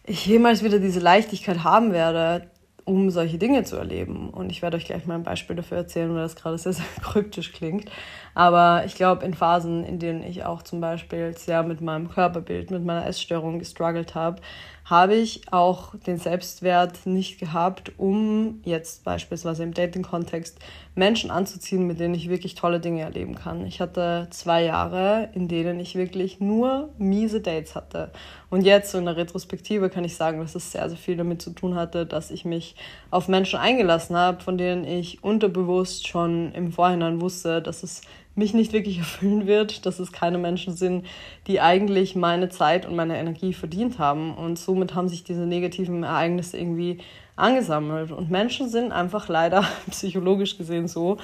ich 0.03 0.25
jemals 0.25 0.63
wieder 0.63 0.79
diese 0.79 0.99
Leichtigkeit 0.99 1.63
haben 1.63 1.93
werde, 1.93 2.47
um 2.85 3.09
solche 3.09 3.37
Dinge 3.37 3.63
zu 3.63 3.77
erleben. 3.77 4.29
Und 4.29 4.51
ich 4.51 4.61
werde 4.61 4.77
euch 4.77 4.85
gleich 4.85 5.05
mal 5.05 5.15
ein 5.15 5.23
Beispiel 5.23 5.55
dafür 5.55 5.77
erzählen, 5.77 6.13
weil 6.13 6.23
das 6.23 6.35
gerade 6.35 6.57
sehr, 6.57 6.73
sehr 6.73 6.85
kryptisch 7.01 7.53
klingt. 7.53 7.89
Aber 8.35 8.83
ich 8.85 8.95
glaube, 8.95 9.25
in 9.25 9.33
Phasen, 9.33 9.83
in 9.83 9.99
denen 9.99 10.23
ich 10.23 10.43
auch 10.43 10.63
zum 10.63 10.81
Beispiel 10.81 11.35
sehr 11.37 11.63
mit 11.63 11.81
meinem 11.81 12.09
Körperbild, 12.09 12.71
mit 12.71 12.83
meiner 12.83 13.05
Essstörung 13.05 13.59
gestruggelt 13.59 14.15
habe, 14.15 14.41
habe 14.85 15.15
ich 15.15 15.41
auch 15.51 15.95
den 15.95 16.17
Selbstwert 16.17 17.05
nicht 17.05 17.39
gehabt, 17.39 17.93
um 17.97 18.61
jetzt 18.65 19.03
beispielsweise 19.05 19.63
im 19.63 19.73
Dating-Kontext 19.73 20.59
Menschen 20.95 21.31
anzuziehen, 21.31 21.87
mit 21.87 21.99
denen 21.99 22.13
ich 22.13 22.29
wirklich 22.29 22.55
tolle 22.55 22.79
Dinge 22.79 23.01
erleben 23.01 23.35
kann. 23.35 23.65
Ich 23.65 23.79
hatte 23.79 24.27
zwei 24.29 24.63
Jahre, 24.63 25.29
in 25.33 25.47
denen 25.47 25.79
ich 25.79 25.95
wirklich 25.95 26.39
nur 26.39 26.89
miese 26.97 27.39
Dates 27.39 27.75
hatte. 27.75 28.11
Und 28.49 28.65
jetzt 28.65 28.91
so 28.91 28.97
in 28.97 29.05
der 29.05 29.15
Retrospektive 29.15 29.89
kann 29.89 30.03
ich 30.03 30.15
sagen, 30.15 30.39
dass 30.39 30.53
es 30.53 30.71
sehr, 30.71 30.87
sehr 30.89 30.97
viel 30.97 31.15
damit 31.15 31.41
zu 31.41 31.51
tun 31.51 31.75
hatte, 31.75 32.05
dass 32.05 32.29
ich 32.29 32.43
mich 32.45 32.75
auf 33.09 33.27
Menschen 33.27 33.59
eingelassen 33.59 34.15
habe, 34.15 34.43
von 34.43 34.57
denen 34.57 34.83
ich 34.83 35.23
unterbewusst 35.23 36.07
schon 36.07 36.51
im 36.51 36.71
Vorhinein 36.71 37.21
wusste, 37.21 37.61
dass 37.61 37.83
es 37.83 38.01
mich 38.35 38.53
nicht 38.53 38.73
wirklich 38.73 38.97
erfüllen 38.99 39.47
wird, 39.47 39.85
dass 39.85 39.99
es 39.99 40.11
keine 40.11 40.37
Menschen 40.37 40.73
sind, 40.75 41.05
die 41.47 41.61
eigentlich 41.61 42.15
meine 42.15 42.49
Zeit 42.49 42.85
und 42.85 42.95
meine 42.95 43.17
Energie 43.17 43.53
verdient 43.53 43.99
haben. 43.99 44.35
Und 44.35 44.57
somit 44.59 44.95
haben 44.95 45.09
sich 45.09 45.23
diese 45.23 45.45
negativen 45.45 46.03
Ereignisse 46.03 46.57
irgendwie 46.57 46.99
angesammelt. 47.35 48.11
Und 48.11 48.29
Menschen 48.29 48.69
sind 48.69 48.91
einfach 48.91 49.27
leider 49.27 49.65
psychologisch 49.89 50.57
gesehen 50.57 50.87
so, 50.87 51.17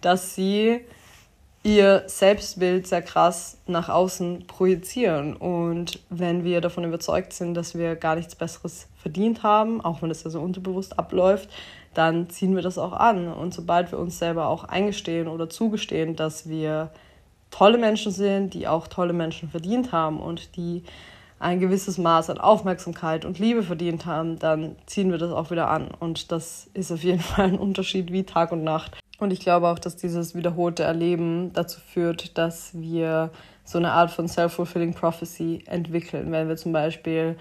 dass 0.00 0.34
sie 0.34 0.80
ihr 1.66 2.04
Selbstbild 2.06 2.86
sehr 2.86 3.02
krass 3.02 3.58
nach 3.66 3.88
außen 3.88 4.46
projizieren. 4.46 5.34
Und 5.34 5.98
wenn 6.10 6.44
wir 6.44 6.60
davon 6.60 6.84
überzeugt 6.84 7.32
sind, 7.32 7.54
dass 7.54 7.76
wir 7.76 7.96
gar 7.96 8.14
nichts 8.14 8.36
Besseres 8.36 8.86
verdient 8.96 9.42
haben, 9.42 9.80
auch 9.80 10.00
wenn 10.00 10.08
das 10.08 10.22
ja 10.22 10.30
so 10.30 10.40
unterbewusst 10.40 10.96
abläuft, 10.96 11.48
dann 11.96 12.28
ziehen 12.28 12.54
wir 12.54 12.62
das 12.62 12.78
auch 12.78 12.92
an. 12.92 13.28
Und 13.32 13.54
sobald 13.54 13.90
wir 13.90 13.98
uns 13.98 14.18
selber 14.18 14.48
auch 14.48 14.64
eingestehen 14.64 15.28
oder 15.28 15.48
zugestehen, 15.48 16.14
dass 16.14 16.48
wir 16.48 16.90
tolle 17.50 17.78
Menschen 17.78 18.12
sind, 18.12 18.54
die 18.54 18.68
auch 18.68 18.86
tolle 18.86 19.12
Menschen 19.12 19.48
verdient 19.48 19.92
haben 19.92 20.20
und 20.20 20.56
die 20.56 20.82
ein 21.38 21.60
gewisses 21.60 21.98
Maß 21.98 22.30
an 22.30 22.38
Aufmerksamkeit 22.38 23.24
und 23.24 23.38
Liebe 23.38 23.62
verdient 23.62 24.06
haben, 24.06 24.38
dann 24.38 24.76
ziehen 24.86 25.10
wir 25.10 25.18
das 25.18 25.32
auch 25.32 25.50
wieder 25.50 25.68
an. 25.68 25.88
Und 25.98 26.32
das 26.32 26.68
ist 26.74 26.92
auf 26.92 27.02
jeden 27.02 27.20
Fall 27.20 27.46
ein 27.46 27.58
Unterschied 27.58 28.12
wie 28.12 28.24
Tag 28.24 28.52
und 28.52 28.64
Nacht. 28.64 28.98
Und 29.18 29.32
ich 29.32 29.40
glaube 29.40 29.68
auch, 29.68 29.78
dass 29.78 29.96
dieses 29.96 30.34
wiederholte 30.34 30.82
Erleben 30.82 31.52
dazu 31.54 31.80
führt, 31.80 32.36
dass 32.36 32.70
wir 32.74 33.30
so 33.64 33.78
eine 33.78 33.92
Art 33.92 34.10
von 34.10 34.28
Self-Fulfilling 34.28 34.94
Prophecy 34.94 35.64
entwickeln. 35.66 36.30
Wenn 36.30 36.48
wir 36.48 36.56
zum 36.56 36.72
Beispiel 36.72 37.36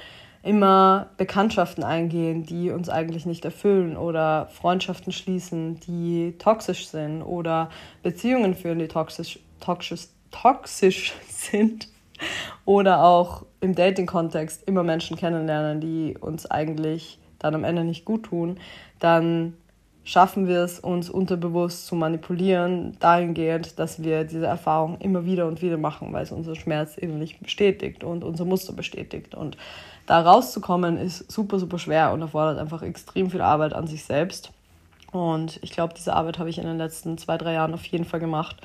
immer 0.45 1.07
Bekanntschaften 1.17 1.83
eingehen, 1.83 2.45
die 2.45 2.69
uns 2.69 2.87
eigentlich 2.87 3.25
nicht 3.25 3.43
erfüllen 3.45 3.97
oder 3.97 4.47
Freundschaften 4.47 5.11
schließen, 5.11 5.79
die 5.81 6.35
toxisch 6.37 6.87
sind 6.87 7.23
oder 7.23 7.69
Beziehungen 8.03 8.53
führen, 8.53 8.79
die 8.79 8.87
toxisch, 8.87 9.39
toxisch, 9.59 10.07
toxisch 10.31 11.13
sind 11.29 11.89
oder 12.63 13.03
auch 13.03 13.45
im 13.59 13.75
Dating-Kontext 13.75 14.67
immer 14.67 14.83
Menschen 14.83 15.17
kennenlernen, 15.17 15.81
die 15.81 16.15
uns 16.19 16.45
eigentlich 16.49 17.19
dann 17.39 17.55
am 17.55 17.63
Ende 17.63 17.83
nicht 17.83 18.05
gut 18.05 18.23
tun, 18.23 18.59
dann 18.99 19.53
schaffen 20.05 20.47
wir 20.47 20.59
es, 20.59 20.79
uns 20.79 21.09
unterbewusst 21.09 21.87
zu 21.87 21.95
manipulieren, 21.95 22.95
dahingehend, 22.99 23.79
dass 23.79 24.03
wir 24.03 24.23
diese 24.23 24.45
Erfahrung 24.45 24.99
immer 24.99 25.25
wieder 25.25 25.47
und 25.47 25.61
wieder 25.63 25.77
machen, 25.77 26.13
weil 26.13 26.23
es 26.23 26.31
unser 26.31 26.55
Schmerz 26.55 26.95
innerlich 26.95 27.39
bestätigt 27.39 28.03
und 28.03 28.23
unser 28.23 28.45
Muster 28.45 28.71
bestätigt. 28.71 29.33
Und 29.33 29.57
da 30.05 30.21
rauszukommen 30.21 30.97
ist 30.97 31.31
super, 31.31 31.59
super 31.59 31.79
schwer 31.79 32.13
und 32.13 32.21
erfordert 32.21 32.59
einfach 32.59 32.81
extrem 32.81 33.29
viel 33.29 33.41
Arbeit 33.41 33.74
an 33.74 33.88
sich 33.88 34.03
selbst. 34.03 34.51
Und 35.12 35.59
ich 35.62 35.71
glaube, 35.71 35.93
diese 35.95 36.13
Arbeit 36.13 36.39
habe 36.39 36.50
ich 36.50 36.57
in 36.57 36.65
den 36.65 36.77
letzten 36.77 37.17
zwei, 37.17 37.38
drei 37.38 37.53
Jahren 37.53 37.74
auf 37.74 37.85
jeden 37.85 38.05
Fall 38.05 38.19
gemacht 38.19 38.57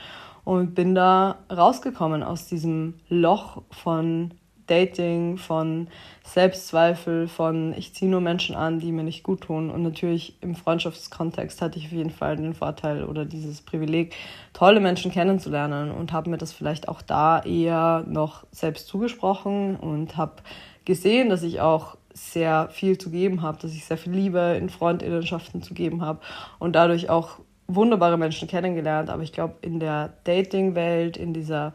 und 0.44 0.74
bin 0.74 0.94
da 0.94 1.36
rausgekommen 1.50 2.22
aus 2.22 2.46
diesem 2.46 2.94
Loch 3.08 3.62
von 3.70 4.32
Dating, 4.70 5.36
von 5.36 5.88
Selbstzweifel, 6.24 7.26
von 7.26 7.74
ich 7.76 7.92
ziehe 7.92 8.10
nur 8.10 8.20
Menschen 8.20 8.54
an, 8.54 8.78
die 8.78 8.92
mir 8.92 9.02
nicht 9.02 9.24
gut 9.24 9.42
tun. 9.42 9.68
Und 9.68 9.82
natürlich 9.82 10.36
im 10.40 10.54
Freundschaftskontext 10.54 11.60
hatte 11.60 11.78
ich 11.78 11.86
auf 11.86 11.92
jeden 11.92 12.10
Fall 12.10 12.36
den 12.36 12.54
Vorteil 12.54 13.04
oder 13.04 13.24
dieses 13.24 13.62
Privileg, 13.62 14.14
tolle 14.52 14.78
Menschen 14.78 15.10
kennenzulernen 15.10 15.90
und 15.90 16.12
habe 16.12 16.30
mir 16.30 16.38
das 16.38 16.52
vielleicht 16.52 16.88
auch 16.88 17.02
da 17.02 17.42
eher 17.42 18.04
noch 18.06 18.44
selbst 18.52 18.86
zugesprochen 18.86 19.76
und 19.76 20.16
habe 20.16 20.34
gesehen, 20.84 21.28
dass 21.28 21.42
ich 21.42 21.60
auch 21.60 21.96
sehr 22.12 22.68
viel 22.70 22.98
zu 22.98 23.10
geben 23.10 23.42
habe, 23.42 23.58
dass 23.60 23.72
ich 23.72 23.84
sehr 23.84 23.96
viel 23.96 24.12
Liebe 24.12 24.56
in 24.58 24.68
Freundinnenschaften 24.68 25.62
zu 25.62 25.74
geben 25.74 26.02
habe 26.02 26.20
und 26.58 26.74
dadurch 26.74 27.08
auch 27.08 27.38
wunderbare 27.68 28.18
Menschen 28.18 28.48
kennengelernt. 28.48 29.10
Aber 29.10 29.22
ich 29.22 29.32
glaube, 29.32 29.54
in 29.62 29.80
der 29.80 30.14
Dating-Welt, 30.24 31.16
in 31.16 31.32
dieser 31.32 31.72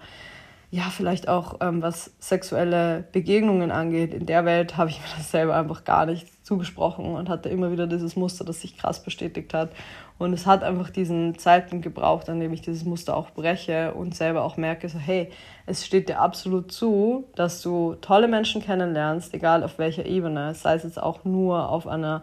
ja, 0.71 0.89
vielleicht 0.89 1.29
auch 1.29 1.59
ähm, 1.61 1.81
was 1.81 2.11
sexuelle 2.19 3.07
Begegnungen 3.13 3.71
angeht, 3.71 4.13
in 4.13 4.25
der 4.25 4.43
Welt 4.43 4.75
habe 4.75 4.89
ich 4.89 4.99
mir 4.99 5.07
das 5.15 5.31
selber 5.31 5.55
einfach 5.55 5.85
gar 5.85 6.05
nicht 6.05 6.27
zugesprochen 6.45 7.15
und 7.15 7.27
hatte 7.27 7.49
immer 7.49 7.71
wieder 7.71 7.87
dieses 7.87 8.15
Muster, 8.15 8.45
das 8.45 8.61
sich 8.61 8.77
krass 8.77 9.01
bestätigt 9.01 9.53
hat. 9.53 9.71
Und 10.19 10.31
es 10.31 10.45
hat 10.45 10.63
einfach 10.63 10.91
diesen 10.91 11.39
Zeitpunkt 11.39 11.83
gebraucht, 11.83 12.29
an 12.29 12.39
dem 12.39 12.53
ich 12.53 12.61
dieses 12.61 12.85
Muster 12.85 13.17
auch 13.17 13.31
breche 13.31 13.95
und 13.95 14.15
selber 14.15 14.43
auch 14.43 14.55
merke, 14.55 14.87
so 14.87 14.99
hey, 14.99 15.31
es 15.65 15.83
steht 15.85 16.07
dir 16.07 16.21
absolut 16.21 16.71
zu, 16.71 17.25
dass 17.35 17.63
du 17.63 17.95
tolle 17.99 18.27
Menschen 18.27 18.61
kennenlernst, 18.61 19.33
egal 19.33 19.63
auf 19.63 19.79
welcher 19.79 20.05
Ebene, 20.05 20.53
sei 20.53 20.75
es 20.75 20.83
jetzt 20.83 21.01
auch 21.01 21.25
nur 21.25 21.67
auf 21.69 21.87
einer 21.87 22.21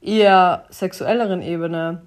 eher 0.00 0.64
sexuelleren 0.70 1.42
Ebene, 1.42 2.02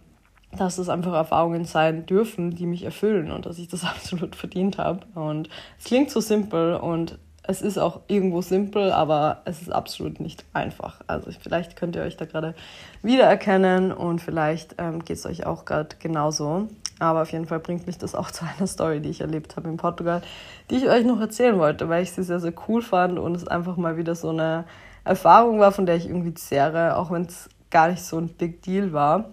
dass 0.57 0.77
es 0.77 0.87
einfach 0.87 1.13
Erfahrungen 1.13 1.65
sein 1.65 2.05
dürfen, 2.05 2.55
die 2.55 2.65
mich 2.65 2.83
erfüllen 2.83 3.29
und 3.29 3.45
dass 3.45 3.59
ich 3.59 3.67
das 3.67 3.83
absolut 3.83 4.37
verdient 4.37 4.77
habe. 4.77 5.01
Und 5.15 5.49
es 5.77 5.83
klingt 5.83 6.11
so 6.11 6.21
simpel 6.21 6.75
und 6.75 7.19
es 7.43 7.61
ist 7.61 7.77
auch 7.77 8.01
irgendwo 8.07 8.41
simpel, 8.41 8.91
aber 8.91 9.41
es 9.45 9.61
ist 9.61 9.71
absolut 9.71 10.19
nicht 10.19 10.45
einfach. 10.53 11.01
Also 11.07 11.31
vielleicht 11.39 11.75
könnt 11.75 11.95
ihr 11.95 12.03
euch 12.03 12.15
da 12.15 12.25
gerade 12.25 12.53
wiedererkennen 13.01 13.91
und 13.91 14.19
vielleicht 14.19 14.75
ähm, 14.77 15.03
geht 15.03 15.17
es 15.17 15.25
euch 15.25 15.45
auch 15.45 15.65
gerade 15.65 15.95
genauso. 15.99 16.67
Aber 16.99 17.23
auf 17.23 17.31
jeden 17.31 17.47
Fall 17.47 17.59
bringt 17.59 17.87
mich 17.87 17.97
das 17.97 18.13
auch 18.13 18.29
zu 18.31 18.45
einer 18.45 18.67
Story, 18.67 19.01
die 19.01 19.09
ich 19.09 19.21
erlebt 19.21 19.55
habe 19.55 19.69
in 19.69 19.77
Portugal, 19.77 20.21
die 20.69 20.75
ich 20.75 20.87
euch 20.87 21.03
noch 21.03 21.19
erzählen 21.19 21.57
wollte, 21.57 21.89
weil 21.89 22.03
ich 22.03 22.11
sie 22.11 22.23
sehr, 22.23 22.39
sehr 22.39 22.53
cool 22.67 22.81
fand 22.81 23.17
und 23.17 23.35
es 23.35 23.47
einfach 23.47 23.75
mal 23.75 23.97
wieder 23.97 24.13
so 24.13 24.29
eine 24.29 24.65
Erfahrung 25.03 25.59
war, 25.59 25.71
von 25.71 25.87
der 25.87 25.95
ich 25.95 26.05
irgendwie 26.05 26.35
zehre, 26.35 26.95
auch 26.95 27.09
wenn 27.09 27.23
es 27.23 27.49
gar 27.71 27.87
nicht 27.87 28.03
so 28.03 28.19
ein 28.19 28.29
Big 28.29 28.61
Deal 28.61 28.93
war. 28.93 29.31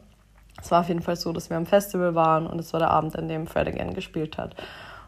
Es 0.61 0.71
war 0.71 0.81
auf 0.81 0.88
jeden 0.88 1.03
Fall 1.03 1.17
so, 1.17 1.33
dass 1.33 1.50
wir 1.50 1.59
am 1.59 1.67
Festival 1.67 2.15
waren 2.15 2.47
und 2.47 2.59
es 2.59 2.73
war 2.73 2.81
der 2.81 2.91
Abend, 2.91 3.17
an 3.17 3.29
dem 3.29 3.47
Fred 3.47 3.69
Again 3.69 3.93
gespielt 3.93 4.38
hat. 4.38 4.57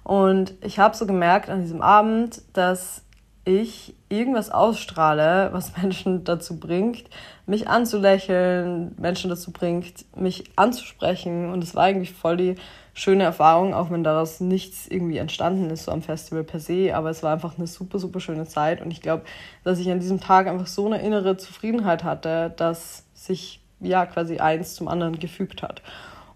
Und 0.03 0.55
ich 0.63 0.79
habe 0.79 0.97
so 0.97 1.07
gemerkt 1.07 1.51
an 1.51 1.61
diesem 1.61 1.83
Abend, 1.83 2.43
dass 2.53 3.03
ich 3.45 3.95
irgendwas 4.09 4.51
ausstrahle, 4.51 5.51
was 5.53 5.77
Menschen 5.83 6.25
dazu 6.25 6.59
bringt, 6.59 7.05
mich 7.47 7.69
anzulächeln, 7.69 8.95
Menschen 8.99 9.31
dazu 9.31 9.53
bringt, 9.53 10.05
mich 10.17 10.45
anzusprechen. 10.57 11.51
Und 11.51 11.65
es 11.65 11.75
war 11.75 11.85
eigentlich 11.85 12.13
voll 12.13 12.37
die 12.37 12.55
schöne 12.93 13.25
Erfahrung, 13.25 13.73
auch 13.73 13.91
wenn 13.91 14.05
daraus 14.05 14.41
nichts 14.41 14.87
irgendwie 14.87 15.19
entstanden 15.19 15.71
ist, 15.71 15.85
so 15.85 15.93
am 15.93 16.03
Festival 16.03 16.45
per 16.45 16.61
se. 16.61 16.95
Aber 16.95 17.11
es 17.11 17.23
war 17.23 17.33
einfach 17.33 17.57
eine 17.57 17.67
super, 17.67 17.99
super 17.99 18.21
schöne 18.21 18.47
Zeit. 18.47 18.83
Und 18.83 18.91
ich 18.91 19.01
glaube, 19.01 19.25
dass 19.65 19.79
ich 19.79 19.91
an 19.91 20.01
diesem 20.01 20.21
Tag 20.21 20.47
einfach 20.47 20.67
so 20.67 20.87
eine 20.87 21.01
innere 21.01 21.37
Zufriedenheit 21.37 22.05
hatte, 22.05 22.53
dass 22.57 23.05
sich 23.15 23.61
ja 23.81 24.07
quasi 24.07 24.39
eins 24.39 24.75
zum 24.75 24.89
anderen 24.89 25.19
gefügt 25.19 25.63
hat. 25.63 25.83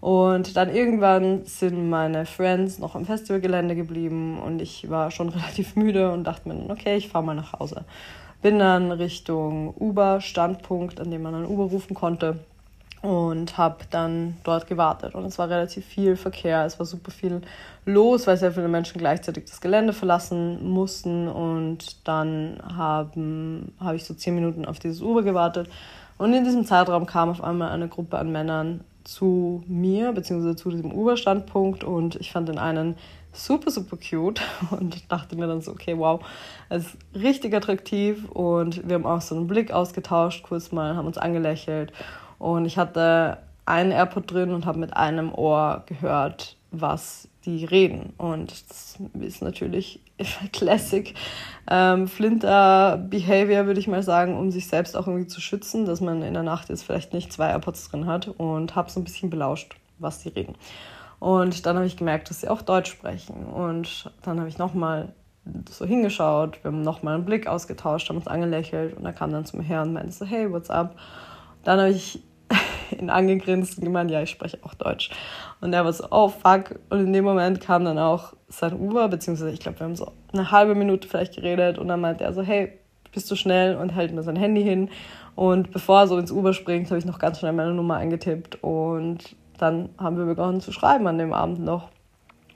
Und 0.05 0.55
dann 0.55 0.69
irgendwann 0.69 1.45
sind 1.45 1.89
meine 1.89 2.27
Friends 2.27 2.77
noch 2.77 2.93
am 2.93 3.05
Festivalgelände 3.05 3.73
geblieben 3.75 4.37
und 4.37 4.61
ich 4.61 4.87
war 4.87 5.09
schon 5.09 5.29
relativ 5.35 5.75
müde 5.75 6.11
und 6.11 6.25
dachte 6.25 6.47
mir 6.47 6.53
dann, 6.53 6.69
okay, 6.69 6.95
ich 6.95 7.09
fahre 7.09 7.23
mal 7.23 7.33
nach 7.33 7.53
Hause. 7.53 7.85
Bin 8.43 8.59
dann 8.59 8.91
Richtung 8.91 9.73
Uber-Standpunkt, 9.75 11.01
an 11.01 11.09
dem 11.09 11.23
man 11.23 11.33
einen 11.33 11.47
Uber 11.47 11.63
rufen 11.63 11.95
konnte 11.95 12.37
und 13.01 13.57
habe 13.57 13.77
dann 13.89 14.37
dort 14.43 14.67
gewartet. 14.67 15.15
Und 15.15 15.25
es 15.25 15.39
war 15.39 15.49
relativ 15.49 15.83
viel 15.83 16.17
Verkehr, 16.17 16.65
es 16.65 16.77
war 16.77 16.85
super 16.85 17.09
viel 17.09 17.41
los, 17.85 18.27
weil 18.27 18.37
sehr 18.37 18.51
viele 18.51 18.67
Menschen 18.67 18.99
gleichzeitig 18.99 19.45
das 19.45 19.59
Gelände 19.59 19.91
verlassen 19.91 20.69
mussten. 20.69 21.27
Und 21.27 22.07
dann 22.07 22.59
habe 22.77 23.63
hab 23.79 23.95
ich 23.95 24.05
so 24.05 24.13
zehn 24.13 24.35
Minuten 24.35 24.65
auf 24.65 24.77
dieses 24.77 25.01
Uber 25.01 25.23
gewartet 25.23 25.67
und 26.19 26.31
in 26.31 26.43
diesem 26.43 26.63
Zeitraum 26.63 27.07
kam 27.07 27.29
auf 27.29 27.43
einmal 27.43 27.71
eine 27.71 27.87
Gruppe 27.87 28.19
an 28.19 28.31
Männern 28.31 28.81
zu 29.05 29.63
mir, 29.67 30.11
beziehungsweise 30.11 30.55
zu 30.55 30.69
diesem 30.69 30.91
Uber-Standpunkt 30.91 31.83
und 31.83 32.15
ich 32.17 32.31
fand 32.31 32.49
den 32.49 32.57
einen 32.57 32.95
super, 33.31 33.71
super 33.71 33.97
cute 33.97 34.41
und 34.71 35.11
dachte 35.11 35.35
mir 35.35 35.47
dann 35.47 35.61
so, 35.61 35.71
okay, 35.71 35.97
wow, 35.97 36.21
er 36.69 36.77
ist 36.77 36.97
richtig 37.13 37.53
attraktiv 37.53 38.29
und 38.29 38.87
wir 38.87 38.95
haben 38.95 39.05
auch 39.05 39.21
so 39.21 39.35
einen 39.35 39.47
Blick 39.47 39.71
ausgetauscht, 39.71 40.43
kurz 40.43 40.71
mal, 40.71 40.95
haben 40.95 41.07
uns 41.07 41.17
angelächelt 41.17 41.93
und 42.39 42.65
ich 42.65 42.77
hatte 42.77 43.37
einen 43.65 43.91
AirPod 43.91 44.31
drin 44.31 44.51
und 44.51 44.65
habe 44.65 44.79
mit 44.79 44.95
einem 44.95 45.33
Ohr 45.33 45.83
gehört, 45.85 46.57
was 46.81 47.27
die 47.45 47.65
reden. 47.65 48.13
Und 48.17 48.51
das 48.51 48.97
ist 49.19 49.41
natürlich 49.41 50.01
Classic 50.53 51.13
ähm, 51.69 52.07
Flinter-Behavior, 52.07 53.65
würde 53.65 53.79
ich 53.79 53.87
mal 53.87 54.03
sagen, 54.03 54.37
um 54.37 54.51
sich 54.51 54.67
selbst 54.67 54.95
auch 54.95 55.07
irgendwie 55.07 55.27
zu 55.27 55.41
schützen, 55.41 55.85
dass 55.85 56.01
man 56.01 56.21
in 56.21 56.33
der 56.33 56.43
Nacht 56.43 56.69
jetzt 56.69 56.83
vielleicht 56.83 57.13
nicht 57.13 57.31
zwei 57.31 57.49
AirPods 57.49 57.89
drin 57.89 58.05
hat 58.05 58.27
und 58.27 58.75
habe 58.75 58.89
so 58.89 58.99
ein 58.99 59.03
bisschen 59.03 59.29
belauscht, 59.29 59.75
was 59.99 60.19
die 60.19 60.29
reden. 60.29 60.55
Und 61.19 61.65
dann 61.65 61.75
habe 61.75 61.85
ich 61.85 61.97
gemerkt, 61.97 62.29
dass 62.29 62.41
sie 62.41 62.49
auch 62.49 62.61
Deutsch 62.61 62.91
sprechen. 62.91 63.45
Und 63.45 64.11
dann 64.23 64.39
habe 64.39 64.49
ich 64.49 64.57
nochmal 64.57 65.13
so 65.69 65.85
hingeschaut, 65.85 66.63
wir 66.63 66.71
haben 66.71 66.81
nochmal 66.81 67.15
einen 67.15 67.25
Blick 67.25 67.47
ausgetauscht, 67.47 68.09
haben 68.09 68.17
uns 68.17 68.27
angelächelt 68.27 68.97
und 68.97 69.05
er 69.05 69.13
kam 69.13 69.31
dann 69.31 69.45
zu 69.45 69.57
mir 69.57 69.63
her 69.63 69.83
und 69.83 69.93
meinte 69.93 70.11
so, 70.11 70.25
hey, 70.25 70.51
what's 70.51 70.71
up? 70.71 70.95
Dann 71.63 71.79
habe 71.79 71.91
ich 71.91 72.23
ihn 72.91 73.09
angegrinst 73.09 73.77
und 73.77 73.85
gemeint, 73.85 74.11
ja, 74.11 74.21
ich 74.21 74.29
spreche 74.29 74.59
auch 74.63 74.73
Deutsch. 74.73 75.09
Und 75.61 75.73
er 75.73 75.85
war 75.85 75.93
so, 75.93 76.05
oh 76.11 76.29
fuck. 76.29 76.79
Und 76.89 76.99
in 76.99 77.13
dem 77.13 77.25
Moment 77.25 77.61
kam 77.61 77.85
dann 77.85 77.97
auch 77.97 78.33
sein 78.47 78.73
Uber, 78.73 79.07
beziehungsweise 79.07 79.51
ich 79.51 79.59
glaube, 79.59 79.79
wir 79.79 79.85
haben 79.85 79.95
so 79.95 80.11
eine 80.33 80.51
halbe 80.51 80.75
Minute 80.75 81.07
vielleicht 81.07 81.35
geredet 81.35 81.77
und 81.77 81.87
dann 81.87 82.01
meinte 82.01 82.23
er 82.23 82.33
so, 82.33 82.41
hey, 82.41 82.73
bist 83.11 83.31
du 83.31 83.35
schnell 83.35 83.75
und 83.77 83.89
hält 83.89 84.13
mir 84.13 84.23
sein 84.23 84.35
Handy 84.35 84.63
hin. 84.63 84.89
Und 85.35 85.71
bevor 85.71 86.01
er 86.01 86.07
so 86.07 86.17
ins 86.17 86.31
Uber 86.31 86.53
springt, 86.53 86.89
habe 86.89 86.99
ich 86.99 87.05
noch 87.05 87.19
ganz 87.19 87.39
schnell 87.39 87.53
meine 87.53 87.73
Nummer 87.73 87.95
eingetippt 87.95 88.63
und 88.63 89.35
dann 89.57 89.89
haben 89.97 90.17
wir 90.17 90.25
begonnen 90.25 90.61
zu 90.61 90.71
schreiben 90.71 91.07
an 91.07 91.17
dem 91.17 91.33
Abend 91.33 91.59
noch. 91.59 91.89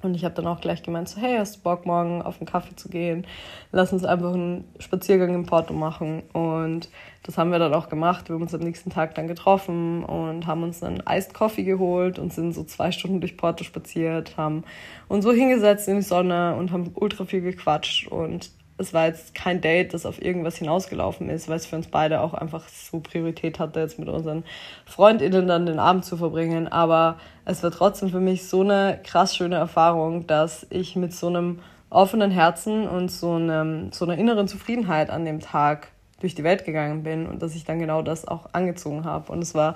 Und 0.01 0.15
ich 0.15 0.23
habe 0.23 0.35
dann 0.35 0.47
auch 0.47 0.61
gleich 0.61 0.81
gemeint, 0.81 1.09
so, 1.09 1.19
hey, 1.19 1.37
hast 1.37 1.57
du 1.57 1.61
Bock, 1.61 1.85
morgen 1.85 2.21
auf 2.21 2.39
einen 2.39 2.47
Kaffee 2.47 2.75
zu 2.75 2.87
gehen? 2.89 3.27
Lass 3.71 3.91
uns 3.91 4.05
einfach 4.05 4.33
einen 4.33 4.63
Spaziergang 4.79 5.35
im 5.35 5.45
Porto 5.45 5.73
machen. 5.73 6.23
Und 6.31 6.89
das 7.23 7.37
haben 7.37 7.51
wir 7.51 7.59
dann 7.59 7.73
auch 7.73 7.89
gemacht. 7.89 8.29
Wir 8.29 8.35
haben 8.35 8.41
uns 8.41 8.55
am 8.55 8.61
nächsten 8.61 8.89
Tag 8.89 9.15
dann 9.15 9.27
getroffen 9.27 10.03
und 10.05 10.47
haben 10.47 10.63
uns 10.63 10.81
einen 10.83 11.03
Iced 11.07 11.33
Coffee 11.33 11.63
geholt 11.63 12.17
und 12.17 12.33
sind 12.33 12.53
so 12.53 12.63
zwei 12.63 12.91
Stunden 12.91 13.19
durch 13.19 13.35
Porto 13.35 13.63
spaziert, 13.63 14.37
haben 14.37 14.63
uns 15.09 15.25
so 15.25 15.33
hingesetzt 15.33 15.87
in 15.87 15.97
die 15.97 16.01
Sonne 16.01 16.55
und 16.55 16.71
haben 16.71 16.91
ultra 16.95 17.25
viel 17.25 17.41
gequatscht. 17.41 18.07
Und 18.07 18.51
es 18.79 18.93
war 18.93 19.07
jetzt 19.07 19.35
kein 19.35 19.61
Date, 19.61 19.93
das 19.93 20.05
auf 20.05 20.21
irgendwas 20.21 20.57
hinausgelaufen 20.57 21.29
ist, 21.29 21.49
weil 21.49 21.57
es 21.57 21.65
für 21.65 21.75
uns 21.75 21.87
beide 21.87 22.21
auch 22.21 22.33
einfach 22.33 22.67
so 22.69 22.99
Priorität 22.99 23.59
hatte, 23.59 23.81
jetzt 23.81 23.99
mit 23.99 24.07
unseren 24.07 24.43
FreundInnen 24.85 25.47
dann 25.47 25.65
den 25.65 25.79
Abend 25.79 26.05
zu 26.05 26.17
verbringen. 26.17 26.67
Aber 26.67 27.17
es 27.45 27.61
war 27.61 27.71
trotzdem 27.71 28.09
für 28.09 28.19
mich 28.19 28.47
so 28.47 28.61
eine 28.61 28.99
krass 29.03 29.35
schöne 29.35 29.55
Erfahrung, 29.55 30.27
dass 30.27 30.65
ich 30.69 30.95
mit 30.95 31.13
so 31.13 31.27
einem 31.27 31.59
offenen 31.89 32.31
Herzen 32.31 32.87
und 32.87 33.09
so, 33.09 33.33
einem, 33.33 33.91
so 33.91 34.05
einer 34.05 34.17
inneren 34.17 34.47
Zufriedenheit 34.47 35.09
an 35.09 35.25
dem 35.25 35.39
Tag 35.39 35.89
durch 36.21 36.35
die 36.35 36.43
Welt 36.43 36.65
gegangen 36.65 37.03
bin 37.03 37.27
und 37.27 37.41
dass 37.41 37.55
ich 37.55 37.65
dann 37.65 37.79
genau 37.79 38.01
das 38.01 38.27
auch 38.27 38.49
angezogen 38.53 39.05
habe. 39.05 39.31
Und 39.31 39.41
es 39.41 39.55
war 39.55 39.75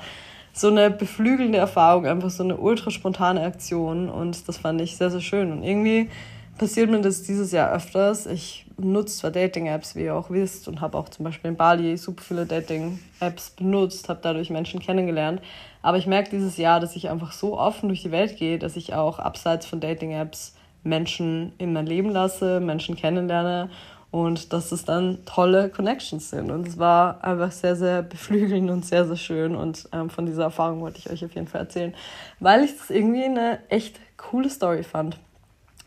so 0.54 0.68
eine 0.68 0.92
beflügelnde 0.92 1.58
Erfahrung, 1.58 2.06
einfach 2.06 2.30
so 2.30 2.44
eine 2.44 2.58
ultra 2.58 2.92
spontane 2.92 3.42
Aktion 3.42 4.10
und 4.10 4.48
das 4.48 4.60
fand 4.60 4.80
ich 4.82 4.96
sehr, 4.96 5.10
sehr 5.10 5.22
schön. 5.22 5.52
Und 5.52 5.64
irgendwie 5.64 6.10
passiert 6.58 6.90
mir 6.90 7.02
das 7.02 7.24
dieses 7.24 7.52
Jahr 7.52 7.72
öfters. 7.72 8.26
Ich 8.26 8.66
nutze 8.78 9.18
zwar 9.18 9.32
Dating-Apps, 9.32 9.96
wie 9.96 10.06
ihr 10.06 10.16
auch 10.16 10.30
wisst, 10.30 10.68
und 10.68 10.82
habe 10.82 10.98
auch 10.98 11.10
zum 11.10 11.26
Beispiel 11.26 11.52
in 11.52 11.58
Bali 11.58 11.98
super 11.98 12.24
viele 12.24 12.46
Dating-Apps 12.46 13.52
benutzt, 13.52 14.10
habe 14.10 14.20
dadurch 14.22 14.50
Menschen 14.50 14.80
kennengelernt. 14.80 15.42
Aber 15.82 15.98
ich 15.98 16.08
merke 16.08 16.30
dieses 16.30 16.58
Jahr, 16.58 16.80
dass 16.80 16.96
ich 16.96 17.10
einfach 17.10 17.32
so 17.32 17.58
offen 17.58 17.90
durch 17.90 18.02
die 18.02 18.12
Welt 18.12 18.38
gehe, 18.38 18.60
dass 18.60 18.76
ich 18.76 18.94
auch 18.94 19.20
abseits 19.20 19.66
von 19.66 19.80
Dating-Apps 19.80 20.56
Menschen 20.84 21.54
in 21.58 21.74
mein 21.74 21.86
Leben 21.86 22.10
lasse, 22.10 22.60
Menschen 22.60 22.96
kennenlerne 22.96 23.70
und 24.12 24.54
dass 24.54 24.72
es 24.72 24.86
dann 24.86 25.26
tolle 25.26 25.70
Connections 25.70 26.30
sind. 26.30 26.52
Und 26.52 26.68
es 26.68 26.78
war 26.78 27.24
einfach 27.24 27.52
sehr, 27.52 27.76
sehr 27.76 28.04
beflügelnd 28.04 28.70
und 28.70 28.86
sehr, 28.86 29.06
sehr 29.06 29.16
schön. 29.16 29.56
Und 29.56 29.90
ähm, 29.92 30.10
von 30.10 30.26
dieser 30.26 30.44
Erfahrung 30.44 30.82
wollte 30.82 31.00
ich 31.00 31.10
euch 31.10 31.26
auf 31.26 31.34
jeden 31.34 31.48
Fall 31.48 31.62
erzählen, 31.62 31.96
weil 32.40 32.64
ich 32.64 32.78
das 32.78 32.90
irgendwie 32.90 33.24
eine 33.24 33.60
echt 33.70 34.00
coole 34.18 34.50
Story 34.50 34.84
fand. 34.84 35.18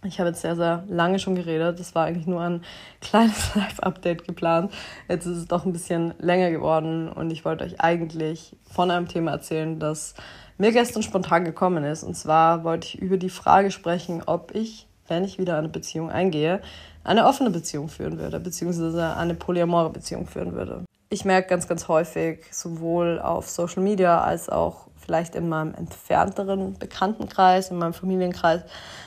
Ich 0.07 0.19
habe 0.21 0.31
jetzt 0.31 0.41
sehr, 0.41 0.57
sehr 0.57 0.85
lange 0.89 1.19
schon 1.19 1.35
geredet. 1.35 1.81
Das 1.81 1.95
war 1.95 2.07
eigentlich 2.07 2.27
nur 2.27 2.41
ein 2.41 2.63
kleines 3.01 3.55
Live-Update 3.55 4.25
geplant. 4.25 4.73
Jetzt 5.09 5.27
ist 5.27 5.37
es 5.37 5.47
doch 5.47 5.65
ein 5.67 5.73
bisschen 5.73 6.15
länger 6.19 6.51
geworden 6.51 7.09
und 7.09 7.31
ich 7.31 7.45
wollte 7.45 7.65
euch 7.65 7.81
eigentlich 7.81 8.57
von 8.71 8.91
einem 8.91 9.09
Thema 9.09 9.33
erzählen, 9.33 9.79
das 9.79 10.15
mir 10.59 10.73
gestern 10.73 11.03
spontan 11.03 11.45
gekommen 11.45 11.85
ist. 11.85 12.03
Und 12.03 12.15
zwar 12.15 12.65
wollte 12.65 12.87
ich 12.87 12.99
über 12.99 13.17
die 13.17 13.31
Frage 13.31 13.71
sprechen, 13.71 14.23
ob 14.25 14.55
ich, 14.55 14.87
wenn 15.09 15.25
ich 15.25 15.39
wieder 15.39 15.59
eine 15.59 15.69
Beziehung 15.69 16.11
eingehe, 16.11 16.61
eine 17.05 17.27
offene 17.27 17.51
Beziehung 17.51 17.89
führen 17.89 18.19
würde, 18.19 18.41
beziehungsweise 18.41 19.17
eine 19.17 19.35
polyamore 19.35 19.91
Beziehung 19.91 20.27
führen 20.27 20.55
würde. 20.55 20.85
Ich 21.09 21.25
merke 21.25 21.49
ganz, 21.49 21.69
ganz 21.69 21.87
häufig, 21.87 22.41
sowohl 22.51 23.21
auf 23.21 23.49
Social 23.49 23.83
Media 23.83 24.21
als 24.23 24.49
auch 24.49 24.89
vielleicht 25.07 25.37
in 25.37 25.49
meinem 25.49 25.73
entfernteren 25.75 26.75
Bekanntenkreis, 26.79 27.71
in 27.71 27.79
meinem 27.79 27.95
Familienkreis, 27.95 28.63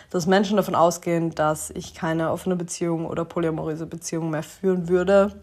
dass 0.10 0.26
Menschen 0.26 0.58
davon 0.58 0.76
ausgehen, 0.76 1.36
dass 1.36 1.70
ich 1.70 1.94
keine 1.94 2.32
offene 2.32 2.56
Beziehung 2.56 3.06
oder 3.06 3.26
polyamoröse 3.26 3.86
Beziehung 3.86 4.30
mehr 4.32 4.42
führen 4.42 4.88
würde, 4.88 5.34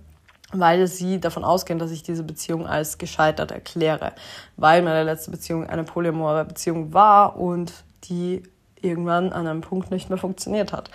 weil 0.52 0.86
sie 0.86 1.20
davon 1.20 1.44
ausgehen, 1.44 1.78
dass 1.78 1.90
ich 1.90 2.02
diese 2.02 2.22
Beziehung 2.22 2.66
als 2.66 2.98
gescheitert 2.98 3.50
erkläre, 3.50 4.12
weil 4.56 4.82
meine 4.82 5.04
letzte 5.04 5.30
Beziehung 5.30 5.66
eine 5.66 5.84
polyamore 5.84 6.44
Beziehung 6.44 6.94
war 6.94 7.36
und 7.38 7.72
die 8.04 8.42
irgendwann 8.80 9.32
an 9.32 9.46
einem 9.46 9.60
Punkt 9.60 9.90
nicht 9.90 10.08
mehr 10.08 10.18
funktioniert 10.18 10.72
hat. 10.72 10.90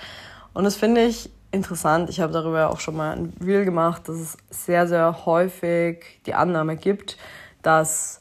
Und 0.54 0.64
das 0.64 0.76
finde 0.76 1.04
ich 1.04 1.30
interessant. 1.52 2.10
Ich 2.10 2.20
habe 2.20 2.34
darüber 2.34 2.70
auch 2.70 2.80
schon 2.80 2.96
mal 2.96 3.16
ein 3.16 3.34
Reel 3.44 3.66
gemacht, 3.66 4.08
dass 4.08 4.16
es 4.16 4.38
sehr, 4.50 4.88
sehr 4.88 5.26
häufig 5.26 6.22
die 6.26 6.34
Annahme 6.34 6.78
gibt, 6.78 7.18
dass 7.62 8.21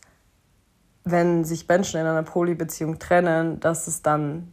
wenn 1.10 1.44
sich 1.44 1.68
Menschen 1.68 2.00
in 2.00 2.06
einer 2.06 2.22
Polybeziehung 2.22 2.98
trennen, 2.98 3.60
dass 3.60 3.86
es 3.86 4.02
dann 4.02 4.52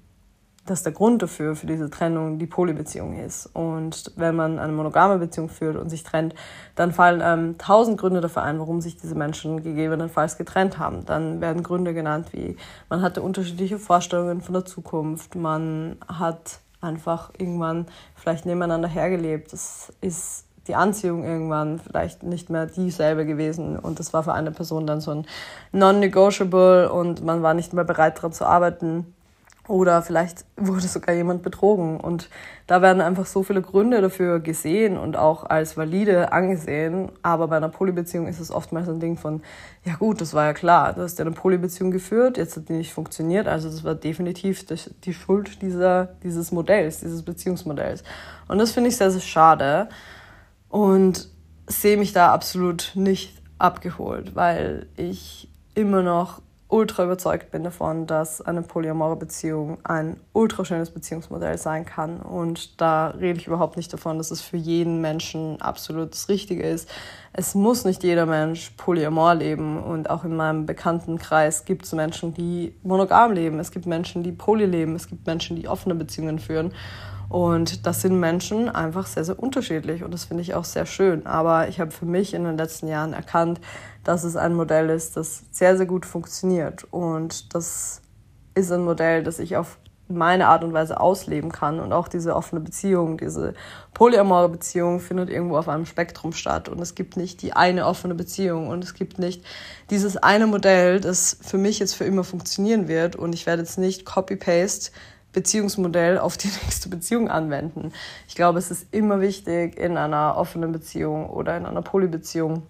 dass 0.69 0.83
der 0.83 0.91
Grund 0.91 1.21
dafür, 1.21 1.55
für 1.55 1.65
diese 1.65 1.89
Trennung, 1.89 2.39
die 2.39 2.45
Polybeziehung 2.45 3.17
ist. 3.17 3.47
Und 3.47 4.11
wenn 4.15 4.35
man 4.35 4.59
eine 4.59 4.73
monogame 4.73 5.17
Beziehung 5.17 5.49
führt 5.49 5.77
und 5.77 5.89
sich 5.89 6.03
trennt, 6.03 6.35
dann 6.75 6.91
fallen 6.91 7.21
ähm, 7.23 7.57
tausend 7.57 7.99
Gründe 7.99 8.21
dafür 8.21 8.43
ein, 8.43 8.59
warum 8.59 8.81
sich 8.81 8.97
diese 8.97 9.15
Menschen 9.15 9.63
gegebenenfalls 9.63 10.37
getrennt 10.37 10.77
haben. 10.77 11.05
Dann 11.05 11.41
werden 11.41 11.63
Gründe 11.63 11.93
genannt 11.93 12.29
wie, 12.33 12.57
man 12.89 13.01
hatte 13.01 13.21
unterschiedliche 13.21 13.79
Vorstellungen 13.79 14.41
von 14.41 14.53
der 14.53 14.65
Zukunft, 14.65 15.35
man 15.35 15.97
hat 16.07 16.59
einfach 16.81 17.31
irgendwann 17.37 17.87
vielleicht 18.15 18.45
nebeneinander 18.45 18.87
hergelebt. 18.87 19.53
Es 19.53 19.91
ist 20.01 20.46
die 20.67 20.75
Anziehung 20.75 21.23
irgendwann 21.23 21.79
vielleicht 21.79 22.23
nicht 22.23 22.49
mehr 22.49 22.65
dieselbe 22.65 23.25
gewesen 23.25 23.77
und 23.77 23.99
das 23.99 24.13
war 24.13 24.23
für 24.23 24.33
eine 24.33 24.51
Person 24.51 24.87
dann 24.87 25.01
so 25.01 25.11
ein 25.11 25.25
non-negotiable 25.71 26.91
und 26.91 27.23
man 27.23 27.43
war 27.43 27.53
nicht 27.53 27.73
mehr 27.73 27.83
bereit 27.83 28.17
daran 28.17 28.33
zu 28.33 28.45
arbeiten 28.45 29.13
oder 29.67 30.01
vielleicht 30.01 30.45
wurde 30.57 30.87
sogar 30.87 31.13
jemand 31.13 31.43
betrogen. 31.43 31.99
Und 31.99 32.29
da 32.65 32.81
werden 32.81 33.01
einfach 33.01 33.25
so 33.25 33.43
viele 33.43 33.61
Gründe 33.61 34.01
dafür 34.01 34.39
gesehen 34.39 34.97
und 34.97 35.17
auch 35.17 35.43
als 35.45 35.77
valide 35.77 36.31
angesehen. 36.31 37.11
Aber 37.21 37.47
bei 37.47 37.57
einer 37.57 37.69
Polybeziehung 37.69 38.27
ist 38.27 38.39
es 38.39 38.51
oftmals 38.51 38.87
ein 38.89 38.99
Ding 38.99 39.17
von, 39.17 39.41
ja 39.85 39.95
gut, 39.95 40.21
das 40.21 40.33
war 40.33 40.45
ja 40.45 40.53
klar, 40.53 40.93
du 40.93 41.01
hast 41.01 41.19
ja 41.19 41.25
eine 41.25 41.33
Polybeziehung 41.33 41.91
geführt, 41.91 42.37
jetzt 42.37 42.57
hat 42.57 42.69
die 42.69 42.73
nicht 42.73 42.93
funktioniert. 42.93 43.47
Also 43.47 43.69
das 43.69 43.83
war 43.83 43.95
definitiv 43.95 44.65
die 45.03 45.13
Schuld 45.13 45.61
dieser, 45.61 46.09
dieses 46.23 46.51
Modells, 46.51 46.99
dieses 46.99 47.23
Beziehungsmodells. 47.23 48.03
Und 48.47 48.57
das 48.57 48.71
finde 48.71 48.89
ich 48.89 48.97
sehr, 48.97 49.11
sehr 49.11 49.21
schade. 49.21 49.89
Und 50.69 51.29
sehe 51.67 51.97
mich 51.97 52.13
da 52.13 52.33
absolut 52.33 52.91
nicht 52.95 53.41
abgeholt, 53.57 54.35
weil 54.35 54.87
ich 54.95 55.49
immer 55.75 56.01
noch 56.01 56.41
ultra 56.69 57.05
überzeugt 57.05 57.51
bin 57.51 57.63
davon, 57.63 58.07
dass 58.07 58.41
eine 58.41 58.61
polyamore 58.61 59.15
Beziehung 59.15 59.77
ein 59.85 60.19
ultra 60.33 60.65
schönes 60.65 60.89
Beziehungsmodell 60.89 61.57
sein 61.57 61.85
kann. 61.85 62.19
Und 62.19 62.81
da 62.81 63.07
rede 63.07 63.39
ich 63.39 63.47
überhaupt 63.47 63.77
nicht 63.77 63.91
davon, 63.93 64.17
dass 64.17 64.31
es 64.31 64.41
für 64.41 64.57
jeden 64.57 64.99
Menschen 64.99 65.61
absolut 65.61 66.11
das 66.11 66.27
Richtige 66.27 66.63
ist. 66.63 66.89
Es 67.31 67.55
muss 67.55 67.85
nicht 67.85 68.03
jeder 68.03 68.25
Mensch 68.25 68.71
polyamor 68.75 69.35
leben. 69.35 69.81
Und 69.81 70.09
auch 70.09 70.25
in 70.25 70.35
meinem 70.35 70.65
Bekanntenkreis 70.65 71.63
gibt 71.63 71.85
es 71.85 71.93
Menschen, 71.93 72.33
die 72.33 72.75
monogam 72.83 73.31
leben. 73.31 73.59
Es 73.59 73.71
gibt 73.71 73.85
Menschen, 73.85 74.23
die 74.23 74.33
poly 74.33 74.65
leben. 74.65 74.95
Es 74.95 75.07
gibt 75.07 75.25
Menschen, 75.25 75.55
die 75.55 75.69
offene 75.69 75.95
Beziehungen 75.95 76.37
führen. 76.37 76.73
Und 77.29 77.85
das 77.85 78.01
sind 78.01 78.19
Menschen 78.19 78.69
einfach 78.69 79.05
sehr, 79.05 79.25
sehr 79.25 79.37
unterschiedlich 79.37 80.03
und 80.03 80.13
das 80.13 80.25
finde 80.25 80.43
ich 80.43 80.53
auch 80.53 80.63
sehr 80.63 80.85
schön. 80.85 81.25
Aber 81.25 81.67
ich 81.67 81.79
habe 81.79 81.91
für 81.91 82.05
mich 82.05 82.33
in 82.33 82.45
den 82.45 82.57
letzten 82.57 82.87
Jahren 82.87 83.13
erkannt, 83.13 83.59
dass 84.03 84.23
es 84.23 84.37
ein 84.37 84.53
Modell 84.53 84.89
ist, 84.89 85.17
das 85.17 85.43
sehr, 85.51 85.75
sehr 85.75 85.85
gut 85.85 86.05
funktioniert. 86.05 86.85
Und 86.91 87.53
das 87.53 88.01
ist 88.55 88.71
ein 88.71 88.85
Modell, 88.85 89.23
das 89.23 89.39
ich 89.39 89.57
auf 89.57 89.77
meine 90.09 90.47
Art 90.47 90.63
und 90.63 90.71
Weise 90.71 90.99
ausleben 90.99 91.51
kann. 91.51 91.79
Und 91.81 91.91
auch 91.91 92.07
diese 92.07 92.35
offene 92.35 92.61
Beziehung, 92.61 93.17
diese 93.17 93.53
polyamore 93.93 94.47
Beziehung 94.47 94.99
findet 95.01 95.29
irgendwo 95.29 95.57
auf 95.57 95.67
einem 95.67 95.85
Spektrum 95.85 96.31
statt. 96.31 96.69
Und 96.69 96.79
es 96.79 96.95
gibt 96.95 97.17
nicht 97.17 97.41
die 97.41 97.53
eine 97.53 97.85
offene 97.85 98.15
Beziehung 98.15 98.69
und 98.69 98.83
es 98.83 98.93
gibt 98.93 99.19
nicht 99.19 99.43
dieses 99.89 100.15
eine 100.15 100.47
Modell, 100.47 101.01
das 101.01 101.37
für 101.41 101.57
mich 101.57 101.79
jetzt 101.79 101.95
für 101.95 102.05
immer 102.05 102.23
funktionieren 102.23 102.87
wird. 102.87 103.15
Und 103.15 103.33
ich 103.33 103.45
werde 103.45 103.63
jetzt 103.63 103.77
nicht 103.77 104.05
Copy-Paste 104.05 104.91
Beziehungsmodell 105.37 106.17
auf 106.17 106.35
die 106.35 106.47
nächste 106.63 106.89
Beziehung 106.89 107.29
anwenden. 107.29 107.93
Ich 108.27 108.33
glaube, 108.33 108.57
es 108.57 108.71
ist 108.71 108.87
immer 108.91 109.21
wichtig 109.21 109.77
in 109.77 109.95
einer 109.95 110.35
offenen 110.35 110.71
Beziehung 110.71 111.29
oder 111.29 111.55
in 111.55 111.67
einer 111.67 111.83
Polybeziehung 111.83 112.63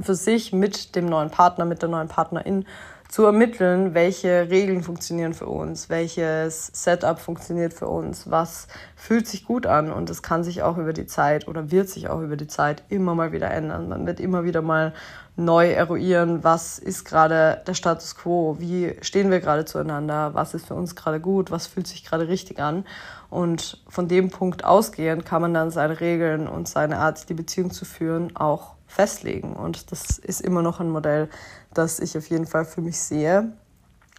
für 0.00 0.14
sich 0.14 0.52
mit 0.52 0.94
dem 0.94 1.06
neuen 1.06 1.30
Partner, 1.30 1.64
mit 1.64 1.82
der 1.82 1.88
neuen 1.88 2.06
Partnerin 2.06 2.66
zu 3.08 3.24
ermitteln, 3.24 3.94
welche 3.94 4.48
Regeln 4.48 4.82
funktionieren 4.84 5.34
für 5.34 5.46
uns, 5.46 5.88
welches 5.88 6.68
Setup 6.72 7.18
funktioniert 7.18 7.74
für 7.74 7.88
uns, 7.88 8.30
was 8.30 8.68
fühlt 8.94 9.26
sich 9.26 9.44
gut 9.44 9.66
an 9.66 9.92
und 9.92 10.08
es 10.08 10.22
kann 10.22 10.44
sich 10.44 10.62
auch 10.62 10.78
über 10.78 10.92
die 10.92 11.06
Zeit 11.06 11.48
oder 11.48 11.72
wird 11.72 11.88
sich 11.88 12.08
auch 12.08 12.20
über 12.20 12.36
die 12.36 12.46
Zeit 12.46 12.84
immer 12.88 13.14
mal 13.14 13.32
wieder 13.32 13.50
ändern. 13.50 13.88
Man 13.88 14.06
wird 14.06 14.20
immer 14.20 14.44
wieder 14.44 14.62
mal 14.62 14.94
neu 15.36 15.70
eruieren, 15.70 16.44
was 16.44 16.78
ist 16.78 17.04
gerade 17.04 17.62
der 17.66 17.74
Status 17.74 18.14
quo, 18.16 18.56
wie 18.60 18.96
stehen 19.00 19.30
wir 19.30 19.40
gerade 19.40 19.64
zueinander, 19.64 20.32
was 20.34 20.54
ist 20.54 20.66
für 20.66 20.74
uns 20.74 20.94
gerade 20.94 21.20
gut, 21.20 21.50
was 21.50 21.66
fühlt 21.66 21.86
sich 21.86 22.04
gerade 22.04 22.28
richtig 22.28 22.60
an. 22.60 22.84
Und 23.30 23.82
von 23.88 24.06
dem 24.06 24.30
Punkt 24.30 24.64
ausgehend 24.64 25.26
kann 25.26 25.42
man 25.42 25.52
dann 25.52 25.70
seine 25.72 25.98
Regeln 25.98 26.46
und 26.46 26.68
seine 26.68 26.98
Art, 26.98 27.28
die 27.28 27.34
Beziehung 27.34 27.72
zu 27.72 27.84
führen, 27.84 28.36
auch 28.36 28.74
festlegen. 28.86 29.54
Und 29.54 29.90
das 29.90 30.18
ist 30.18 30.40
immer 30.40 30.62
noch 30.62 30.78
ein 30.78 30.90
Modell, 30.90 31.28
das 31.72 31.98
ich 31.98 32.16
auf 32.16 32.28
jeden 32.28 32.46
Fall 32.46 32.64
für 32.64 32.80
mich 32.80 33.00
sehe. 33.00 33.52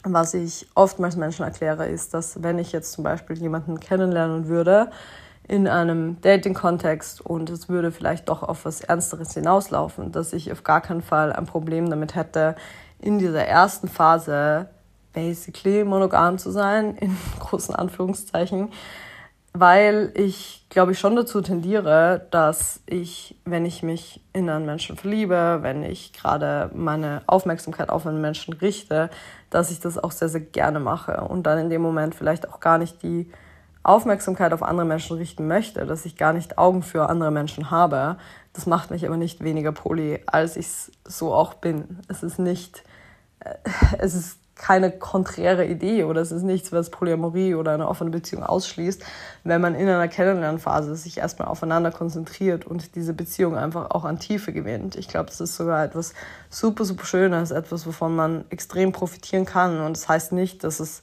Was 0.03 0.33
ich 0.33 0.67
oftmals 0.75 1.15
Menschen 1.15 1.45
erkläre, 1.45 1.87
ist, 1.87 2.13
dass 2.13 2.43
wenn 2.43 2.59
ich 2.59 2.73
jetzt 2.73 2.91
zum 2.91 3.05
Beispiel 3.05 3.37
jemanden 3.37 3.79
kennenlernen 3.79 4.47
würde 4.47 4.91
in 5.47 5.67
einem 5.67 6.19
Dating-Kontext 6.21 7.21
und 7.21 7.49
es 7.49 7.69
würde 7.69 7.91
vielleicht 7.91 8.29
doch 8.29 8.41
auf 8.41 8.65
was 8.65 8.81
Ernsteres 8.81 9.33
hinauslaufen, 9.33 10.11
dass 10.11 10.33
ich 10.33 10.51
auf 10.51 10.63
gar 10.63 10.81
keinen 10.81 11.01
Fall 11.01 11.31
ein 11.31 11.45
Problem 11.45 11.89
damit 11.89 12.15
hätte, 12.15 12.55
in 12.99 13.19
dieser 13.19 13.45
ersten 13.45 13.87
Phase 13.87 14.69
basically 15.13 15.83
monogam 15.83 16.37
zu 16.37 16.51
sein, 16.51 16.95
in 16.95 17.15
großen 17.39 17.75
Anführungszeichen, 17.75 18.69
weil 19.53 20.11
ich, 20.15 20.65
glaube 20.69 20.91
ich, 20.91 20.99
schon 20.99 21.15
dazu 21.15 21.41
tendiere, 21.41 22.27
dass 22.31 22.81
ich, 22.87 23.39
wenn 23.45 23.65
ich 23.65 23.83
mich 23.83 24.21
in 24.33 24.49
einen 24.49 24.65
Menschen 24.65 24.97
verliebe, 24.97 25.59
wenn 25.61 25.83
ich 25.83 26.11
gerade 26.11 26.69
meine 26.73 27.21
Aufmerksamkeit 27.27 27.89
auf 27.89 28.05
einen 28.05 28.19
Menschen 28.19 28.53
richte, 28.55 29.09
dass 29.49 29.71
ich 29.71 29.79
das 29.79 29.97
auch 29.97 30.11
sehr, 30.11 30.27
sehr 30.27 30.41
gerne 30.41 30.81
mache 30.81 31.21
und 31.21 31.43
dann 31.43 31.59
in 31.59 31.69
dem 31.69 31.81
Moment 31.81 32.15
vielleicht 32.15 32.49
auch 32.49 32.59
gar 32.59 32.77
nicht 32.77 33.01
die 33.01 33.31
Aufmerksamkeit 33.85 34.53
auf 34.53 34.63
andere 34.63 34.85
Menschen 34.85 35.17
richten 35.17 35.47
möchte, 35.47 35.85
dass 35.85 36.05
ich 36.05 36.17
gar 36.17 36.33
nicht 36.33 36.57
Augen 36.57 36.83
für 36.83 37.09
andere 37.09 37.31
Menschen 37.31 37.71
habe. 37.71 38.17
Das 38.53 38.65
macht 38.65 38.91
mich 38.91 39.05
aber 39.05 39.17
nicht 39.17 39.43
weniger 39.43 39.71
poly, 39.71 40.21
als 40.25 40.55
ich 40.55 40.65
es 40.65 40.91
so 41.05 41.33
auch 41.33 41.55
bin. 41.55 41.99
Es 42.07 42.23
ist 42.23 42.39
nicht, 42.39 42.83
äh, 43.39 43.55
es 43.99 44.15
ist 44.15 44.39
keine 44.55 44.89
konträre 44.89 45.65
Idee 45.65 46.05
oder 46.05 46.21
es 46.21 46.31
ist 46.31 46.43
nichts, 46.43 46.71
was 46.71 46.89
Polyamorie 46.89 47.55
oder 47.55 47.73
eine 47.73 47.87
offene 47.87 48.09
Beziehung 48.09 48.43
ausschließt, 48.43 49.03
wenn 49.43 49.59
man 49.59 49.75
in 49.75 49.87
einer 49.87 50.07
Kennenlernphase 50.07 50.95
sich 50.95 51.17
erstmal 51.17 51.49
aufeinander 51.49 51.91
konzentriert 51.91 52.65
und 52.65 52.95
diese 52.95 53.13
Beziehung 53.13 53.57
einfach 53.57 53.91
auch 53.91 54.05
an 54.05 54.17
Tiefe 54.17 54.53
gewinnt. 54.53 54.95
Ich 54.95 55.09
glaube, 55.09 55.25
das 55.25 55.41
ist 55.41 55.57
sogar 55.57 55.83
etwas 55.83 56.13
super, 56.49 56.85
super 56.85 57.05
Schönes, 57.05 57.51
etwas, 57.51 57.85
wovon 57.85 58.15
man 58.15 58.45
extrem 58.49 58.93
profitieren 58.93 59.45
kann. 59.45 59.81
Und 59.81 59.97
das 59.97 60.07
heißt 60.07 60.31
nicht, 60.31 60.63
dass 60.63 60.79
es 60.79 61.01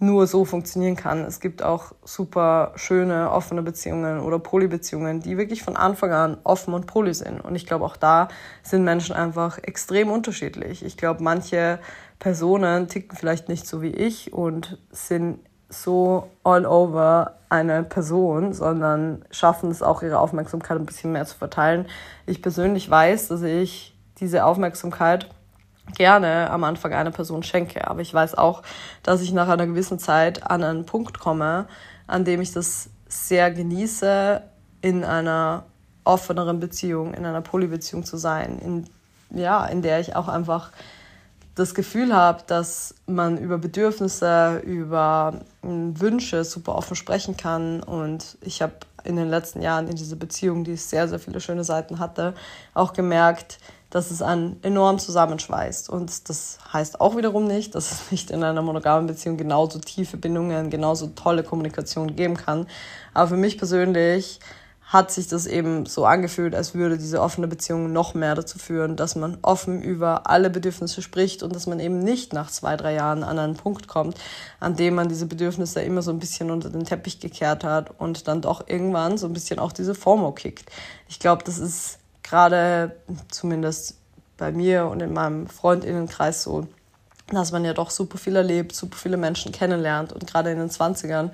nur 0.00 0.26
so 0.26 0.44
funktionieren 0.44 0.96
kann. 0.96 1.24
Es 1.24 1.40
gibt 1.40 1.62
auch 1.62 1.92
super 2.04 2.72
schöne 2.76 3.30
offene 3.30 3.62
Beziehungen 3.62 4.20
oder 4.20 4.38
Polybeziehungen, 4.38 5.20
die 5.20 5.36
wirklich 5.36 5.62
von 5.62 5.76
Anfang 5.76 6.12
an 6.12 6.38
offen 6.44 6.72
und 6.74 6.86
poly 6.86 7.12
sind. 7.14 7.40
Und 7.40 7.56
ich 7.56 7.66
glaube, 7.66 7.84
auch 7.84 7.96
da 7.96 8.28
sind 8.62 8.84
Menschen 8.84 9.16
einfach 9.16 9.58
extrem 9.58 10.10
unterschiedlich. 10.10 10.84
Ich 10.84 10.96
glaube, 10.96 11.22
manche 11.22 11.80
Personen 12.18 12.88
ticken 12.88 13.16
vielleicht 13.16 13.48
nicht 13.48 13.66
so 13.66 13.82
wie 13.82 13.90
ich 13.90 14.32
und 14.32 14.78
sind 14.90 15.40
so 15.68 16.30
all 16.44 16.64
over 16.64 17.34
eine 17.48 17.82
Person, 17.82 18.52
sondern 18.52 19.24
schaffen 19.30 19.70
es 19.70 19.82
auch, 19.82 20.02
ihre 20.02 20.18
Aufmerksamkeit 20.18 20.78
ein 20.78 20.86
bisschen 20.86 21.12
mehr 21.12 21.26
zu 21.26 21.36
verteilen. 21.36 21.86
Ich 22.26 22.40
persönlich 22.40 22.88
weiß, 22.88 23.28
dass 23.28 23.42
ich 23.42 23.96
diese 24.20 24.44
Aufmerksamkeit 24.44 25.28
gerne 25.96 26.50
am 26.50 26.64
Anfang 26.64 26.92
einer 26.92 27.10
Person 27.10 27.42
schenke. 27.42 27.88
Aber 27.88 28.00
ich 28.00 28.12
weiß 28.12 28.36
auch, 28.36 28.62
dass 29.02 29.20
ich 29.20 29.32
nach 29.32 29.48
einer 29.48 29.66
gewissen 29.66 29.98
Zeit 29.98 30.50
an 30.50 30.62
einen 30.62 30.86
Punkt 30.86 31.18
komme, 31.18 31.66
an 32.06 32.24
dem 32.24 32.40
ich 32.40 32.52
das 32.52 32.90
sehr 33.08 33.50
genieße, 33.50 34.42
in 34.80 35.04
einer 35.04 35.64
offeneren 36.04 36.60
Beziehung, 36.60 37.14
in 37.14 37.24
einer 37.24 37.40
Polybeziehung 37.40 38.04
zu 38.04 38.16
sein, 38.16 38.58
in, 38.58 39.38
ja, 39.38 39.66
in 39.66 39.82
der 39.82 40.00
ich 40.00 40.16
auch 40.16 40.28
einfach 40.28 40.70
das 41.54 41.74
Gefühl 41.74 42.14
habe, 42.14 42.44
dass 42.46 42.94
man 43.06 43.36
über 43.36 43.58
Bedürfnisse, 43.58 44.62
über 44.64 45.40
hm, 45.62 46.00
Wünsche 46.00 46.44
super 46.44 46.76
offen 46.76 46.94
sprechen 46.94 47.36
kann. 47.36 47.82
Und 47.82 48.38
ich 48.40 48.62
habe 48.62 48.74
in 49.04 49.16
den 49.16 49.28
letzten 49.28 49.60
Jahren 49.60 49.88
in 49.88 49.96
dieser 49.96 50.16
Beziehung, 50.16 50.64
die 50.64 50.76
sehr, 50.76 51.08
sehr 51.08 51.18
viele 51.18 51.40
schöne 51.40 51.64
Seiten 51.64 51.98
hatte, 51.98 52.34
auch 52.74 52.92
gemerkt, 52.92 53.58
dass 53.90 54.10
es 54.10 54.20
einen 54.20 54.62
enorm 54.62 54.98
zusammenschweißt. 54.98 55.88
Und 55.88 56.28
das 56.28 56.58
heißt 56.72 57.00
auch 57.00 57.16
wiederum 57.16 57.46
nicht, 57.46 57.74
dass 57.74 57.90
es 57.92 58.10
nicht 58.10 58.30
in 58.30 58.44
einer 58.44 58.62
monogamen 58.62 59.06
Beziehung 59.06 59.36
genauso 59.36 59.78
tiefe 59.78 60.16
Bindungen, 60.16 60.70
genauso 60.70 61.08
tolle 61.08 61.42
Kommunikation 61.42 62.14
geben 62.14 62.36
kann. 62.36 62.66
Aber 63.14 63.28
für 63.28 63.36
mich 63.36 63.58
persönlich 63.58 64.40
hat 64.88 65.10
sich 65.10 65.28
das 65.28 65.46
eben 65.46 65.84
so 65.84 66.06
angefühlt, 66.06 66.54
als 66.54 66.74
würde 66.74 66.96
diese 66.96 67.20
offene 67.20 67.46
Beziehung 67.46 67.92
noch 67.92 68.14
mehr 68.14 68.34
dazu 68.34 68.58
führen, 68.58 68.96
dass 68.96 69.16
man 69.16 69.36
offen 69.42 69.82
über 69.82 70.30
alle 70.30 70.48
Bedürfnisse 70.48 71.02
spricht 71.02 71.42
und 71.42 71.54
dass 71.54 71.66
man 71.66 71.78
eben 71.78 71.98
nicht 71.98 72.32
nach 72.32 72.50
zwei, 72.50 72.74
drei 72.74 72.94
Jahren 72.94 73.22
an 73.22 73.38
einen 73.38 73.54
Punkt 73.54 73.86
kommt, 73.86 74.16
an 74.60 74.76
dem 74.76 74.94
man 74.94 75.10
diese 75.10 75.26
Bedürfnisse 75.26 75.82
immer 75.82 76.00
so 76.00 76.10
ein 76.10 76.18
bisschen 76.18 76.50
unter 76.50 76.70
den 76.70 76.84
Teppich 76.84 77.20
gekehrt 77.20 77.64
hat 77.64 78.00
und 78.00 78.28
dann 78.28 78.40
doch 78.40 78.66
irgendwann 78.66 79.18
so 79.18 79.26
ein 79.26 79.34
bisschen 79.34 79.58
auch 79.58 79.72
diese 79.72 79.94
FOMO 79.94 80.32
kickt. 80.32 80.70
Ich 81.06 81.18
glaube, 81.18 81.44
das 81.44 81.58
ist 81.58 81.97
gerade 82.28 82.96
zumindest 83.28 83.96
bei 84.36 84.52
mir 84.52 84.86
und 84.86 85.00
in 85.00 85.12
meinem 85.12 85.46
Freundinnenkreis 85.48 86.42
so, 86.42 86.66
dass 87.30 87.52
man 87.52 87.64
ja 87.64 87.74
doch 87.74 87.90
super 87.90 88.18
viel 88.18 88.36
erlebt, 88.36 88.74
super 88.74 88.96
viele 88.96 89.16
Menschen 89.16 89.52
kennenlernt 89.52 90.12
und 90.12 90.26
gerade 90.26 90.50
in 90.50 90.58
den 90.58 90.70
20ern 90.70 91.30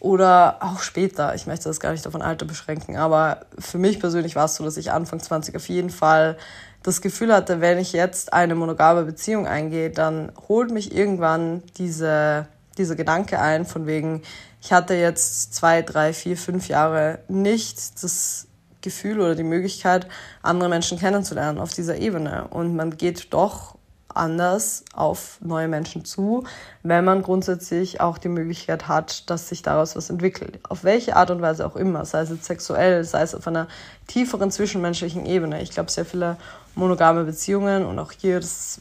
oder 0.00 0.58
auch 0.60 0.80
später. 0.80 1.34
Ich 1.34 1.46
möchte 1.46 1.68
das 1.68 1.80
gar 1.80 1.92
nicht 1.92 2.06
auf 2.06 2.14
ein 2.14 2.22
Alter 2.22 2.44
beschränken, 2.44 2.96
aber 2.96 3.46
für 3.58 3.78
mich 3.78 4.00
persönlich 4.00 4.36
war 4.36 4.46
es 4.46 4.56
so, 4.56 4.64
dass 4.64 4.76
ich 4.76 4.92
Anfang 4.92 5.20
20 5.20 5.56
auf 5.56 5.68
jeden 5.68 5.90
Fall 5.90 6.36
das 6.82 7.00
Gefühl 7.00 7.32
hatte, 7.32 7.62
wenn 7.62 7.78
ich 7.78 7.92
jetzt 7.94 8.34
eine 8.34 8.54
monogame 8.54 9.04
Beziehung 9.04 9.46
eingehe, 9.46 9.88
dann 9.88 10.30
holt 10.48 10.70
mich 10.70 10.94
irgendwann 10.94 11.62
diese, 11.78 12.46
dieser 12.76 12.94
Gedanke 12.94 13.40
ein, 13.40 13.64
von 13.64 13.86
wegen, 13.86 14.20
ich 14.60 14.72
hatte 14.72 14.92
jetzt 14.92 15.54
zwei, 15.54 15.80
drei, 15.80 16.12
vier, 16.12 16.36
fünf 16.36 16.68
Jahre 16.68 17.20
nicht 17.28 18.02
das 18.02 18.46
Gefühl 18.84 19.20
oder 19.20 19.34
die 19.34 19.42
Möglichkeit, 19.42 20.06
andere 20.42 20.68
Menschen 20.68 20.98
kennenzulernen 20.98 21.58
auf 21.58 21.72
dieser 21.72 21.96
Ebene. 21.96 22.46
Und 22.50 22.76
man 22.76 22.96
geht 22.96 23.32
doch 23.32 23.74
anders 24.14 24.84
auf 24.94 25.38
neue 25.40 25.68
Menschen 25.68 26.04
zu, 26.04 26.44
wenn 26.82 27.04
man 27.04 27.22
grundsätzlich 27.22 28.00
auch 28.00 28.18
die 28.18 28.28
Möglichkeit 28.28 28.88
hat, 28.88 29.28
dass 29.28 29.48
sich 29.48 29.62
daraus 29.62 29.96
was 29.96 30.10
entwickelt. 30.10 30.60
Auf 30.68 30.84
welche 30.84 31.16
Art 31.16 31.30
und 31.30 31.42
Weise 31.42 31.66
auch 31.66 31.76
immer, 31.76 32.04
sei 32.04 32.20
es 32.20 32.30
jetzt 32.30 32.44
sexuell, 32.44 33.04
sei 33.04 33.22
es 33.22 33.34
auf 33.34 33.46
einer 33.46 33.66
tieferen 34.06 34.50
zwischenmenschlichen 34.50 35.26
Ebene. 35.26 35.62
Ich 35.62 35.70
glaube, 35.70 35.90
sehr 35.90 36.04
viele 36.04 36.36
monogame 36.74 37.24
Beziehungen 37.24 37.84
und 37.84 37.98
auch 37.98 38.12
hier 38.12 38.40
das 38.40 38.80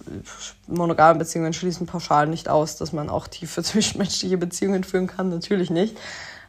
monogame 0.68 1.20
Beziehungen 1.20 1.54
schließen 1.54 1.88
pauschal 1.88 2.28
nicht 2.28 2.50
aus, 2.50 2.76
dass 2.78 2.94
man 2.94 3.10
auch 3.10 3.28
tiefe 3.28 3.64
zwischenmenschliche 3.64 4.38
Beziehungen 4.38 4.84
führen 4.84 5.08
kann, 5.08 5.30
natürlich 5.30 5.70
nicht. 5.70 5.98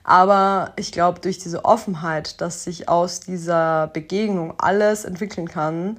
Aber 0.05 0.73
ich 0.77 0.93
glaube, 0.93 1.21
durch 1.21 1.39
diese 1.39 1.65
Offenheit, 1.65 2.41
dass 2.43 2.65
sich 2.65 2.89
aus 2.89 3.21
dieser 3.21 3.89
Begegnung 3.89 4.55
alles 4.59 5.07
entwickeln 5.07 5.49
kann, 5.49 5.99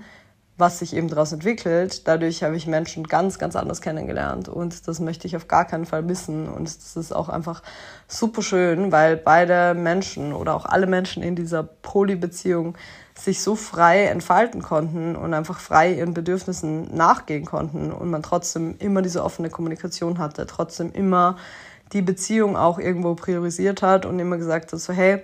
was 0.58 0.80
sich 0.80 0.96
eben 0.96 1.10
daraus 1.10 1.34
entwickelt. 1.34 2.08
Dadurch 2.08 2.44
habe 2.44 2.56
ich 2.56 2.65
Menschen 2.68 3.08
ganz, 3.08 3.39
ganz 3.39 3.56
anders 3.56 3.82
kennengelernt 3.82 4.48
und 4.48 4.88
das 4.88 5.00
möchte 5.00 5.28
ich 5.28 5.36
auf 5.36 5.48
gar 5.48 5.65
keinen 5.65 5.86
Fall 5.86 6.02
missen. 6.02 6.48
Und 6.48 6.65
das 6.65 6.96
ist 6.96 7.13
auch 7.13 7.30
einfach 7.30 7.62
super 8.08 8.41
schön, 8.41 8.91
weil 8.91 9.18
beide 9.18 9.74
Menschen 9.74 10.34
oder 10.34 10.56
auch 10.56 10.65
alle 10.65 10.88
Menschen 10.88 11.24
in 11.24 11.36
dieser 11.36 11.63
Polybeziehung 11.63 12.78
sich 13.18 13.41
so 13.41 13.56
frei 13.56 14.06
entfalten 14.06 14.62
konnten 14.62 15.15
und 15.15 15.34
einfach 15.34 15.60
frei 15.60 15.94
ihren 15.94 16.13
Bedürfnissen 16.13 16.96
nachgehen 16.96 17.46
konnten 17.46 17.91
und 17.91 18.10
man 18.10 18.24
trotzdem 18.24 18.76
immer 18.80 19.02
diese 19.02 19.24
offene 19.24 19.50
Kommunikation 19.50 20.20
hatte, 20.20 20.46
trotzdem 20.46 20.91
immer 20.91 21.38
die 21.93 22.02
Beziehung 22.02 22.58
auch 22.58 22.80
irgendwo 22.80 23.15
priorisiert 23.15 23.82
hat 23.82 24.06
und 24.06 24.19
immer 24.19 24.38
gesagt 24.38 24.74
hat, 24.74 24.80
so 24.80 24.93
hey, 24.93 25.21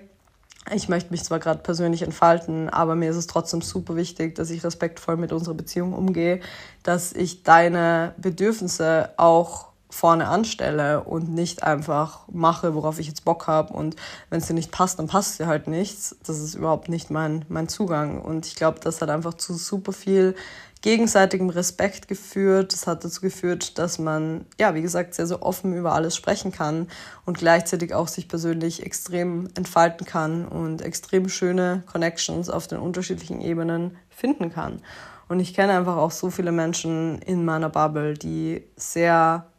ich 0.73 0.89
möchte 0.89 1.11
mich 1.11 1.23
zwar 1.23 1.39
gerade 1.39 1.61
persönlich 1.61 2.03
entfalten, 2.03 2.69
aber 2.69 2.95
mir 2.95 3.09
ist 3.09 3.17
es 3.17 3.27
trotzdem 3.27 3.61
super 3.61 3.95
wichtig, 3.95 4.35
dass 4.35 4.51
ich 4.51 4.63
respektvoll 4.63 5.17
mit 5.17 5.33
unserer 5.33 5.55
Beziehung 5.55 5.93
umgehe, 5.93 6.39
dass 6.83 7.13
ich 7.13 7.43
deine 7.43 8.13
Bedürfnisse 8.17 9.09
auch 9.17 9.71
vorne 9.89 10.27
anstelle 10.27 11.03
und 11.03 11.33
nicht 11.33 11.63
einfach 11.63 12.21
mache, 12.31 12.75
worauf 12.75 12.99
ich 12.99 13.07
jetzt 13.07 13.25
Bock 13.25 13.47
habe. 13.47 13.73
Und 13.73 13.95
wenn 14.29 14.39
es 14.39 14.47
dir 14.47 14.53
nicht 14.53 14.71
passt, 14.71 14.99
dann 14.99 15.07
passt 15.07 15.39
dir 15.39 15.47
halt 15.47 15.67
nichts. 15.67 16.15
Das 16.25 16.39
ist 16.39 16.55
überhaupt 16.55 16.87
nicht 16.87 17.11
mein, 17.11 17.43
mein 17.49 17.67
Zugang. 17.67 18.21
Und 18.21 18.45
ich 18.45 18.55
glaube, 18.55 18.79
das 18.81 19.01
hat 19.01 19.09
einfach 19.09 19.33
zu 19.33 19.53
super 19.53 19.91
viel 19.91 20.35
gegenseitigem 20.81 21.49
Respekt 21.49 22.07
geführt. 22.07 22.73
Das 22.73 22.87
hat 22.87 23.03
dazu 23.03 23.21
geführt, 23.21 23.77
dass 23.77 23.99
man, 23.99 24.45
ja, 24.59 24.73
wie 24.75 24.81
gesagt, 24.81 25.13
sehr, 25.13 25.27
sehr 25.27 25.43
offen 25.43 25.73
über 25.73 25.93
alles 25.93 26.15
sprechen 26.15 26.51
kann 26.51 26.87
und 27.25 27.37
gleichzeitig 27.37 27.93
auch 27.93 28.07
sich 28.07 28.27
persönlich 28.27 28.83
extrem 28.83 29.47
entfalten 29.55 30.05
kann 30.05 30.47
und 30.47 30.81
extrem 30.81 31.29
schöne 31.29 31.83
Connections 31.91 32.49
auf 32.49 32.67
den 32.67 32.79
unterschiedlichen 32.79 33.41
Ebenen 33.41 33.97
finden 34.09 34.51
kann. 34.51 34.81
Und 35.27 35.39
ich 35.39 35.53
kenne 35.53 35.77
einfach 35.77 35.95
auch 35.95 36.11
so 36.11 36.29
viele 36.29 36.51
Menschen 36.51 37.19
in 37.21 37.45
meiner 37.45 37.69
Bubble, 37.69 38.15
die 38.15 38.63
sehr 38.75 39.50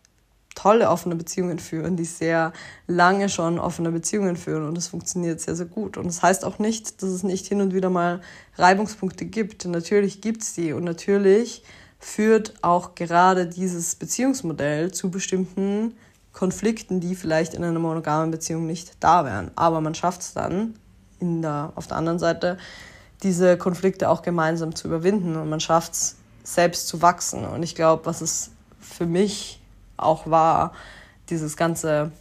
tolle 0.54 0.88
offene 0.88 1.16
Beziehungen 1.16 1.58
führen, 1.58 1.96
die 1.96 2.04
sehr 2.04 2.52
lange 2.86 3.28
schon 3.28 3.58
offene 3.58 3.90
Beziehungen 3.90 4.36
führen 4.36 4.66
und 4.66 4.76
es 4.76 4.88
funktioniert 4.88 5.40
sehr, 5.40 5.56
sehr 5.56 5.66
gut. 5.66 5.96
Und 5.96 6.06
das 6.06 6.22
heißt 6.22 6.44
auch 6.44 6.58
nicht, 6.58 7.02
dass 7.02 7.10
es 7.10 7.22
nicht 7.22 7.46
hin 7.46 7.60
und 7.60 7.74
wieder 7.74 7.90
mal 7.90 8.20
Reibungspunkte 8.56 9.24
gibt. 9.24 9.64
Natürlich 9.64 10.20
gibt 10.20 10.42
es 10.42 10.54
die 10.54 10.72
und 10.72 10.84
natürlich 10.84 11.62
führt 11.98 12.54
auch 12.62 12.94
gerade 12.94 13.46
dieses 13.46 13.94
Beziehungsmodell 13.94 14.92
zu 14.92 15.10
bestimmten 15.10 15.94
Konflikten, 16.32 17.00
die 17.00 17.14
vielleicht 17.14 17.54
in 17.54 17.62
einer 17.62 17.78
monogamen 17.78 18.30
Beziehung 18.30 18.66
nicht 18.66 18.92
da 19.00 19.24
wären. 19.24 19.50
Aber 19.54 19.80
man 19.80 19.94
schafft 19.94 20.22
es 20.22 20.32
dann 20.32 20.74
in 21.20 21.42
der, 21.42 21.72
auf 21.76 21.86
der 21.86 21.96
anderen 21.96 22.18
Seite, 22.18 22.58
diese 23.22 23.56
Konflikte 23.56 24.08
auch 24.08 24.22
gemeinsam 24.22 24.74
zu 24.74 24.88
überwinden 24.88 25.36
und 25.36 25.48
man 25.48 25.60
schafft 25.60 25.92
es 25.92 26.16
selbst 26.42 26.88
zu 26.88 27.02
wachsen. 27.02 27.44
Und 27.44 27.62
ich 27.62 27.74
glaube, 27.74 28.06
was 28.06 28.20
es 28.20 28.50
für 28.80 29.06
mich 29.06 29.61
auch 29.96 30.26
war, 30.28 30.72
dieses 31.30 31.56
ganze 31.56 32.12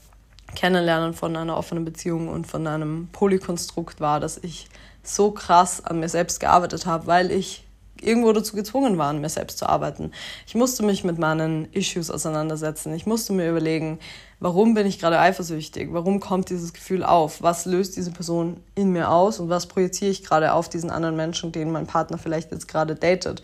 Kennenlernen 0.56 1.14
von 1.14 1.36
einer 1.36 1.58
offenen 1.58 1.86
Beziehung 1.86 2.28
und 2.28 2.48
von 2.48 2.68
einem 2.68 3.10
Polykonstrukt 3.12 4.00
war, 4.00 4.20
dass 4.20 4.38
ich 4.38 4.68
so 5.04 5.32
krass 5.32 5.84
an 5.84 6.00
mir 6.00 6.10
selbst 6.10 6.40
gearbeitet 6.40 6.86
habe, 6.86 7.08
weil 7.08 7.32
ich 7.32 7.66
irgendwo 8.02 8.34
dazu 8.34 8.56
gezwungen 8.56 8.98
war, 8.98 9.10
an 9.10 9.22
mir 9.22 9.30
selbst 9.30 9.60
zu 9.60 9.68
arbeiten. 9.68 10.12
Ich 10.48 10.56
musste 10.56 10.84
mich 10.84 11.04
mit 11.04 11.20
meinen 11.20 11.72
Issues 11.72 12.10
auseinandersetzen. 12.10 12.94
Ich 12.94 13.06
musste 13.06 13.32
mir 13.32 13.50
überlegen, 13.50 14.00
warum 14.40 14.74
bin 14.74 14.88
ich 14.88 15.00
gerade 15.00 15.20
eifersüchtig? 15.20 15.90
Warum 15.92 16.20
kommt 16.20 16.50
dieses 16.50 16.74
Gefühl 16.74 17.04
auf? 17.04 17.44
Was 17.44 17.66
löst 17.66 17.96
diese 17.96 18.12
Person 18.12 18.58
in 18.76 18.92
mir 18.92 19.12
aus? 19.12 19.40
Und 19.40 19.50
was 19.50 19.68
projiziere 19.68 20.12
ich 20.12 20.24
gerade 20.24 20.54
auf 20.54 20.68
diesen 20.68 20.90
anderen 20.90 21.16
Menschen, 21.16 21.52
den 21.52 21.72
mein 21.72 21.88
Partner 21.88 22.18
vielleicht 22.18 22.52
jetzt 22.52 22.68
gerade 22.68 22.96
datet? 22.96 23.44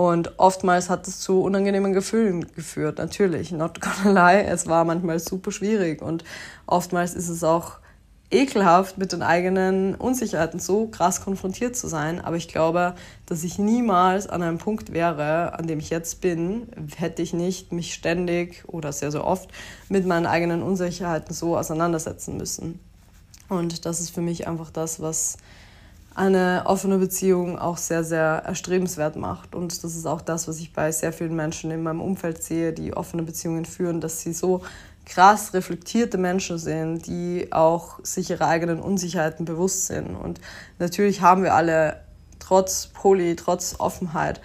Und 0.00 0.38
oftmals 0.38 0.88
hat 0.88 1.06
es 1.08 1.20
zu 1.20 1.42
unangenehmen 1.42 1.92
Gefühlen 1.92 2.50
geführt, 2.54 2.96
natürlich. 2.96 3.52
Not 3.52 3.82
gonna 3.82 4.30
lie, 4.32 4.44
es 4.44 4.66
war 4.66 4.86
manchmal 4.86 5.18
super 5.18 5.52
schwierig 5.52 6.00
und 6.00 6.24
oftmals 6.66 7.12
ist 7.12 7.28
es 7.28 7.44
auch 7.44 7.72
ekelhaft, 8.30 8.96
mit 8.96 9.12
den 9.12 9.20
eigenen 9.20 9.94
Unsicherheiten 9.94 10.58
so 10.58 10.86
krass 10.86 11.20
konfrontiert 11.20 11.76
zu 11.76 11.86
sein. 11.86 12.18
Aber 12.18 12.36
ich 12.36 12.48
glaube, 12.48 12.94
dass 13.26 13.44
ich 13.44 13.58
niemals 13.58 14.26
an 14.26 14.42
einem 14.42 14.56
Punkt 14.56 14.94
wäre, 14.94 15.52
an 15.58 15.66
dem 15.66 15.80
ich 15.80 15.90
jetzt 15.90 16.22
bin, 16.22 16.68
hätte 16.96 17.20
ich 17.20 17.34
nicht 17.34 17.70
mich 17.70 17.92
ständig 17.92 18.64
oder 18.68 18.92
sehr, 18.92 19.10
sehr 19.10 19.26
oft 19.26 19.50
mit 19.90 20.06
meinen 20.06 20.24
eigenen 20.24 20.62
Unsicherheiten 20.62 21.34
so 21.34 21.58
auseinandersetzen 21.58 22.38
müssen. 22.38 22.80
Und 23.50 23.84
das 23.84 24.00
ist 24.00 24.14
für 24.14 24.22
mich 24.22 24.48
einfach 24.48 24.70
das, 24.70 24.98
was 25.00 25.36
eine 26.14 26.62
offene 26.66 26.98
Beziehung 26.98 27.58
auch 27.58 27.76
sehr, 27.76 28.04
sehr 28.04 28.42
erstrebenswert 28.44 29.16
macht. 29.16 29.54
Und 29.54 29.84
das 29.84 29.94
ist 29.94 30.06
auch 30.06 30.20
das, 30.20 30.48
was 30.48 30.58
ich 30.58 30.72
bei 30.72 30.90
sehr 30.92 31.12
vielen 31.12 31.36
Menschen 31.36 31.70
in 31.70 31.82
meinem 31.82 32.00
Umfeld 32.00 32.42
sehe, 32.42 32.72
die 32.72 32.94
offene 32.94 33.22
Beziehungen 33.22 33.64
führen, 33.64 34.00
dass 34.00 34.20
sie 34.20 34.32
so 34.32 34.62
krass 35.06 35.54
reflektierte 35.54 36.18
Menschen 36.18 36.58
sind, 36.58 37.06
die 37.06 37.48
auch 37.50 37.98
sich 38.02 38.30
ihrer 38.30 38.48
eigenen 38.48 38.80
Unsicherheiten 38.80 39.44
bewusst 39.44 39.86
sind. 39.86 40.14
Und 40.14 40.40
natürlich 40.78 41.20
haben 41.20 41.42
wir 41.42 41.54
alle 41.54 42.00
trotz 42.38 42.88
Poly, 42.88 43.36
trotz 43.36 43.76
Offenheit 43.78 44.40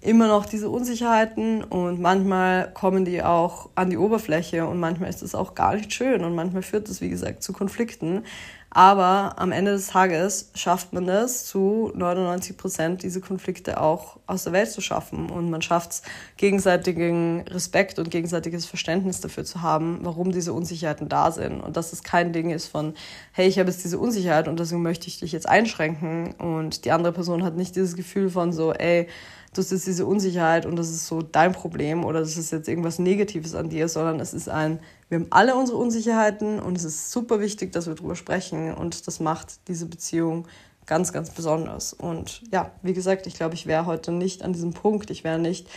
immer 0.00 0.28
noch 0.28 0.46
diese 0.46 0.70
Unsicherheiten 0.70 1.64
und 1.64 2.00
manchmal 2.00 2.72
kommen 2.72 3.04
die 3.04 3.22
auch 3.22 3.68
an 3.74 3.90
die 3.90 3.96
Oberfläche 3.96 4.64
und 4.66 4.78
manchmal 4.78 5.10
ist 5.10 5.22
es 5.22 5.34
auch 5.34 5.56
gar 5.56 5.74
nicht 5.74 5.92
schön 5.92 6.24
und 6.24 6.36
manchmal 6.36 6.62
führt 6.62 6.88
es, 6.88 7.00
wie 7.00 7.08
gesagt, 7.08 7.42
zu 7.42 7.52
Konflikten. 7.52 8.22
Aber 8.70 9.34
am 9.38 9.50
Ende 9.50 9.72
des 9.72 9.88
Tages 9.88 10.50
schafft 10.54 10.92
man 10.92 11.08
es, 11.08 11.46
zu 11.46 11.90
99 11.94 12.56
Prozent 12.56 13.02
diese 13.02 13.20
Konflikte 13.20 13.80
auch 13.80 14.18
aus 14.26 14.44
der 14.44 14.52
Welt 14.52 14.70
zu 14.70 14.82
schaffen. 14.82 15.30
Und 15.30 15.48
man 15.48 15.62
schafft 15.62 15.92
es, 15.92 16.02
gegenseitigen 16.36 17.44
Respekt 17.48 17.98
und 17.98 18.10
gegenseitiges 18.10 18.66
Verständnis 18.66 19.20
dafür 19.20 19.44
zu 19.44 19.62
haben, 19.62 20.00
warum 20.02 20.32
diese 20.32 20.52
Unsicherheiten 20.52 21.08
da 21.08 21.30
sind. 21.32 21.60
Und 21.60 21.78
dass 21.78 21.94
es 21.94 22.02
kein 22.02 22.34
Ding 22.34 22.50
ist 22.50 22.66
von, 22.66 22.94
hey, 23.32 23.48
ich 23.48 23.58
habe 23.58 23.70
jetzt 23.70 23.84
diese 23.84 23.98
Unsicherheit 23.98 24.48
und 24.48 24.60
deswegen 24.60 24.82
möchte 24.82 25.08
ich 25.08 25.18
dich 25.18 25.32
jetzt 25.32 25.48
einschränken. 25.48 26.34
Und 26.34 26.84
die 26.84 26.92
andere 26.92 27.12
Person 27.12 27.44
hat 27.44 27.56
nicht 27.56 27.74
dieses 27.74 27.96
Gefühl 27.96 28.28
von 28.28 28.52
so, 28.52 28.74
ey, 28.74 29.08
du 29.54 29.62
hast 29.62 29.70
jetzt 29.70 29.86
diese 29.86 30.04
Unsicherheit 30.04 30.66
und 30.66 30.76
das 30.76 30.90
ist 30.90 31.06
so 31.06 31.22
dein 31.22 31.52
Problem 31.52 32.04
oder 32.04 32.20
das 32.20 32.36
ist 32.36 32.52
jetzt 32.52 32.68
irgendwas 32.68 32.98
Negatives 32.98 33.54
an 33.54 33.70
dir, 33.70 33.88
sondern 33.88 34.20
es 34.20 34.34
ist 34.34 34.50
ein, 34.50 34.80
wir 35.08 35.18
haben 35.18 35.26
alle 35.30 35.54
unsere 35.54 35.78
Unsicherheiten 35.78 36.60
und 36.60 36.76
es 36.76 36.84
ist 36.84 37.10
super 37.10 37.40
wichtig, 37.40 37.72
dass 37.72 37.86
wir 37.86 37.94
darüber 37.94 38.16
sprechen 38.16 38.74
und 38.74 39.06
das 39.06 39.20
macht 39.20 39.66
diese 39.68 39.86
Beziehung 39.86 40.46
ganz, 40.86 41.12
ganz 41.12 41.30
besonders. 41.30 41.92
Und 41.92 42.42
ja, 42.50 42.72
wie 42.82 42.94
gesagt, 42.94 43.26
ich 43.26 43.34
glaube, 43.34 43.54
ich 43.54 43.66
wäre 43.66 43.86
heute 43.86 44.12
nicht 44.12 44.42
an 44.42 44.52
diesem 44.52 44.74
Punkt, 44.74 45.10
ich 45.10 45.24
wäre 45.24 45.38
nicht 45.38 45.68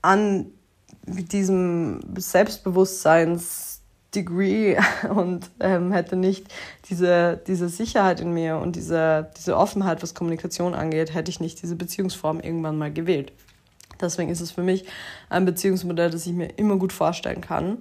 an 0.00 0.46
diesem 1.06 2.00
Selbstbewusstseins 2.16 3.80
Degree 4.14 4.76
und 5.14 5.50
ähm, 5.60 5.92
hätte 5.92 6.16
nicht 6.16 6.46
diese, 6.88 7.40
diese 7.46 7.68
Sicherheit 7.68 8.20
in 8.20 8.32
mir 8.32 8.58
und 8.58 8.76
diese, 8.76 9.30
diese 9.36 9.56
Offenheit, 9.56 10.02
was 10.02 10.14
Kommunikation 10.14 10.74
angeht, 10.74 11.14
hätte 11.14 11.30
ich 11.30 11.40
nicht 11.40 11.62
diese 11.62 11.76
Beziehungsform 11.76 12.40
irgendwann 12.40 12.78
mal 12.78 12.92
gewählt. 12.92 13.32
Deswegen 14.00 14.30
ist 14.30 14.40
es 14.40 14.50
für 14.50 14.62
mich 14.62 14.84
ein 15.30 15.44
Beziehungsmodell, 15.44 16.10
das 16.10 16.26
ich 16.26 16.32
mir 16.32 16.48
immer 16.56 16.76
gut 16.76 16.92
vorstellen 16.92 17.40
kann. 17.40 17.78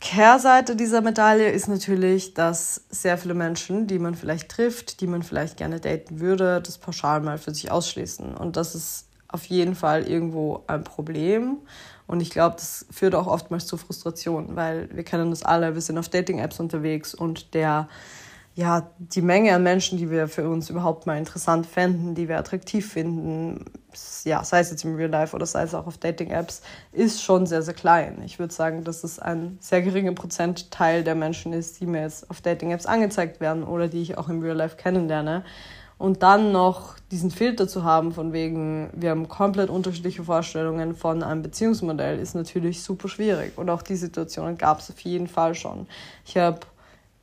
Kehrseite 0.00 0.76
dieser 0.76 1.00
Medaille 1.00 1.50
ist 1.50 1.68
natürlich, 1.68 2.34
dass 2.34 2.82
sehr 2.90 3.16
viele 3.16 3.34
Menschen, 3.34 3.86
die 3.86 3.98
man 3.98 4.14
vielleicht 4.14 4.50
trifft, 4.50 5.00
die 5.00 5.06
man 5.06 5.22
vielleicht 5.22 5.56
gerne 5.56 5.80
daten 5.80 6.20
würde, 6.20 6.60
das 6.60 6.78
pauschal 6.78 7.20
mal 7.20 7.38
für 7.38 7.54
sich 7.54 7.70
ausschließen. 7.70 8.34
Und 8.34 8.56
das 8.56 8.74
ist 8.74 9.06
auf 9.28 9.44
jeden 9.46 9.74
Fall 9.74 10.06
irgendwo 10.06 10.62
ein 10.66 10.84
Problem. 10.84 11.58
Und 12.06 12.20
ich 12.20 12.30
glaube, 12.30 12.56
das 12.56 12.86
führt 12.90 13.14
auch 13.14 13.26
oftmals 13.26 13.66
zu 13.66 13.76
Frustration, 13.76 14.56
weil 14.56 14.88
wir 14.92 15.04
kennen 15.04 15.30
das 15.30 15.42
alle, 15.42 15.74
wir 15.74 15.80
sind 15.80 15.96
auf 15.96 16.08
Dating-Apps 16.08 16.60
unterwegs 16.60 17.14
und 17.14 17.54
der, 17.54 17.88
ja, 18.56 18.88
die 18.98 19.22
Menge 19.22 19.52
an 19.52 19.64
Menschen, 19.64 19.98
die 19.98 20.10
wir 20.10 20.28
für 20.28 20.48
uns 20.48 20.70
überhaupt 20.70 21.06
mal 21.06 21.18
interessant 21.18 21.66
fänden, 21.66 22.14
die 22.14 22.28
wir 22.28 22.38
attraktiv 22.38 22.92
finden, 22.92 23.64
ja, 24.24 24.44
sei 24.44 24.60
es 24.60 24.70
jetzt 24.70 24.84
im 24.84 24.94
Real 24.94 25.10
Life 25.10 25.34
oder 25.34 25.44
sei 25.44 25.62
es 25.64 25.74
auch 25.74 25.88
auf 25.88 25.98
Dating-Apps, 25.98 26.62
ist 26.92 27.20
schon 27.20 27.46
sehr, 27.46 27.62
sehr 27.62 27.74
klein. 27.74 28.22
Ich 28.24 28.38
würde 28.38 28.54
sagen, 28.54 28.84
dass 28.84 29.02
es 29.02 29.18
ein 29.18 29.58
sehr 29.60 29.82
geringer 29.82 30.12
Prozentteil 30.12 31.02
der 31.02 31.16
Menschen 31.16 31.52
ist, 31.52 31.80
die 31.80 31.86
mir 31.86 32.02
jetzt 32.02 32.30
auf 32.30 32.40
Dating-Apps 32.40 32.86
angezeigt 32.86 33.40
werden 33.40 33.64
oder 33.64 33.88
die 33.88 34.02
ich 34.02 34.18
auch 34.18 34.28
im 34.28 34.40
Real 34.40 34.56
Life 34.56 34.76
kennenlerne. 34.76 35.44
Und 35.98 36.22
dann 36.22 36.52
noch 36.52 36.96
diesen 37.10 37.30
Filter 37.30 37.66
zu 37.66 37.82
haben, 37.82 38.12
von 38.12 38.32
wegen, 38.32 38.90
wir 38.94 39.10
haben 39.10 39.28
komplett 39.28 39.70
unterschiedliche 39.70 40.24
Vorstellungen 40.24 40.94
von 40.94 41.22
einem 41.22 41.42
Beziehungsmodell, 41.42 42.18
ist 42.18 42.34
natürlich 42.34 42.82
super 42.82 43.08
schwierig. 43.08 43.56
Und 43.56 43.70
auch 43.70 43.82
die 43.82 43.96
Situationen 43.96 44.58
gab 44.58 44.80
es 44.80 44.90
auf 44.90 45.00
jeden 45.00 45.28
Fall 45.28 45.54
schon. 45.54 45.86
Ich 46.24 46.36
habe 46.36 46.60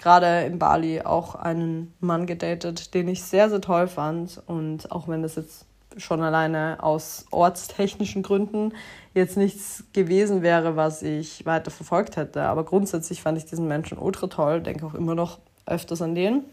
gerade 0.01 0.45
in 0.45 0.59
Bali 0.59 1.01
auch 1.01 1.35
einen 1.35 1.93
Mann 1.99 2.25
gedatet, 2.25 2.93
den 2.93 3.07
ich 3.07 3.23
sehr, 3.23 3.49
sehr 3.49 3.61
toll 3.61 3.87
fand. 3.87 4.41
Und 4.47 4.91
auch 4.91 5.07
wenn 5.07 5.21
das 5.21 5.35
jetzt 5.35 5.65
schon 5.97 6.21
alleine 6.21 6.77
aus 6.81 7.25
ortstechnischen 7.31 8.23
Gründen 8.23 8.73
jetzt 9.13 9.37
nichts 9.37 9.83
gewesen 9.93 10.41
wäre, 10.41 10.75
was 10.75 11.01
ich 11.01 11.45
weiter 11.45 11.71
verfolgt 11.71 12.15
hätte. 12.15 12.43
Aber 12.43 12.63
grundsätzlich 12.63 13.21
fand 13.21 13.37
ich 13.37 13.45
diesen 13.45 13.67
Menschen 13.67 13.97
ultra 13.97 14.27
toll, 14.27 14.61
denke 14.61 14.85
auch 14.85 14.93
immer 14.93 15.15
noch 15.15 15.39
öfters 15.65 16.01
an 16.01 16.15
den. 16.15 16.43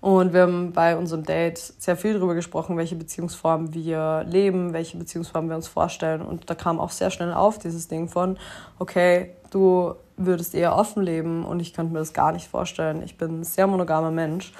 Und 0.00 0.32
wir 0.32 0.42
haben 0.42 0.72
bei 0.72 0.96
unserem 0.96 1.24
Date 1.24 1.58
sehr 1.58 1.96
viel 1.96 2.14
darüber 2.14 2.34
gesprochen, 2.34 2.76
welche 2.76 2.94
Beziehungsformen 2.94 3.74
wir 3.74 4.24
leben, 4.28 4.72
welche 4.72 4.96
Beziehungsformen 4.96 5.50
wir 5.50 5.56
uns 5.56 5.66
vorstellen. 5.66 6.22
Und 6.22 6.48
da 6.48 6.54
kam 6.54 6.78
auch 6.78 6.90
sehr 6.90 7.10
schnell 7.10 7.32
auf 7.32 7.58
dieses 7.58 7.88
Ding 7.88 8.08
von, 8.08 8.38
okay, 8.78 9.34
du 9.50 9.94
würdest 10.18 10.54
eher 10.54 10.76
offen 10.76 11.02
leben 11.02 11.44
und 11.44 11.60
ich 11.60 11.72
könnte 11.72 11.92
mir 11.92 12.00
das 12.00 12.12
gar 12.12 12.32
nicht 12.32 12.48
vorstellen. 12.48 13.02
Ich 13.02 13.16
bin 13.16 13.40
ein 13.40 13.44
sehr 13.44 13.66
monogamer 13.66 14.10
Mensch 14.10 14.52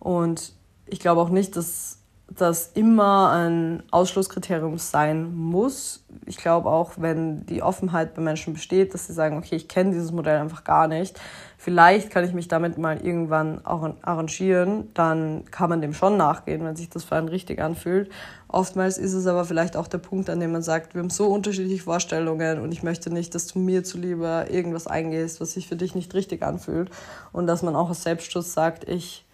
und 0.00 0.52
ich 0.86 1.00
glaube 1.00 1.20
auch 1.20 1.30
nicht, 1.30 1.56
dass 1.56 1.98
das 2.28 2.68
immer 2.74 3.30
ein 3.30 3.82
Ausschlusskriterium 3.90 4.78
sein 4.78 5.34
muss. 5.34 6.04
Ich 6.26 6.36
glaube 6.36 6.68
auch, 6.70 6.92
wenn 6.96 7.46
die 7.46 7.62
Offenheit 7.62 8.14
bei 8.14 8.22
Menschen 8.22 8.54
besteht, 8.54 8.94
dass 8.94 9.06
sie 9.06 9.12
sagen, 9.12 9.36
okay, 9.36 9.56
ich 9.56 9.68
kenne 9.68 9.92
dieses 9.92 10.10
Modell 10.10 10.38
einfach 10.38 10.64
gar 10.64 10.88
nicht, 10.88 11.20
vielleicht 11.64 12.10
kann 12.10 12.24
ich 12.24 12.34
mich 12.34 12.46
damit 12.46 12.76
mal 12.76 13.00
irgendwann 13.00 13.64
auch 13.64 13.88
arrangieren, 14.02 14.90
dann 14.92 15.46
kann 15.50 15.70
man 15.70 15.80
dem 15.80 15.94
schon 15.94 16.18
nachgehen, 16.18 16.62
wenn 16.62 16.76
sich 16.76 16.90
das 16.90 17.04
für 17.04 17.16
einen 17.16 17.28
richtig 17.28 17.62
anfühlt. 17.62 18.10
Oftmals 18.48 18.98
ist 18.98 19.14
es 19.14 19.26
aber 19.26 19.46
vielleicht 19.46 19.74
auch 19.74 19.88
der 19.88 19.96
Punkt, 19.96 20.28
an 20.28 20.40
dem 20.40 20.52
man 20.52 20.62
sagt, 20.62 20.94
wir 20.94 21.00
haben 21.00 21.08
so 21.08 21.26
unterschiedliche 21.28 21.82
Vorstellungen 21.82 22.60
und 22.60 22.70
ich 22.70 22.82
möchte 22.82 23.10
nicht, 23.10 23.34
dass 23.34 23.46
du 23.46 23.58
mir 23.58 23.82
zuliebe 23.82 24.44
irgendwas 24.50 24.86
eingehst, 24.86 25.40
was 25.40 25.52
sich 25.52 25.66
für 25.66 25.76
dich 25.76 25.94
nicht 25.94 26.12
richtig 26.12 26.42
anfühlt 26.42 26.90
und 27.32 27.46
dass 27.46 27.62
man 27.62 27.76
auch 27.76 27.88
aus 27.88 28.02
Selbstschutz 28.02 28.52
sagt, 28.52 28.86
ich 28.86 29.24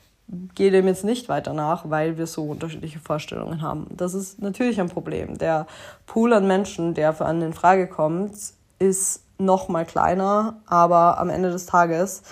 gehe 0.54 0.70
dem 0.70 0.86
jetzt 0.86 1.04
nicht 1.04 1.28
weiter 1.28 1.52
nach, 1.52 1.90
weil 1.90 2.16
wir 2.16 2.28
so 2.28 2.44
unterschiedliche 2.44 3.00
Vorstellungen 3.00 3.60
haben. 3.60 3.88
Das 3.90 4.14
ist 4.14 4.40
natürlich 4.40 4.80
ein 4.80 4.88
Problem. 4.88 5.36
Der 5.36 5.66
Pool 6.06 6.32
an 6.32 6.46
Menschen, 6.46 6.94
der 6.94 7.12
für 7.12 7.26
einen 7.26 7.42
in 7.42 7.52
Frage 7.54 7.88
kommt, 7.88 8.34
ist 8.78 9.24
noch 9.40 9.68
mal 9.68 9.84
kleiner, 9.84 10.60
aber 10.66 11.18
am 11.18 11.30
Ende 11.30 11.50
des 11.50 11.66
Tages 11.66 12.22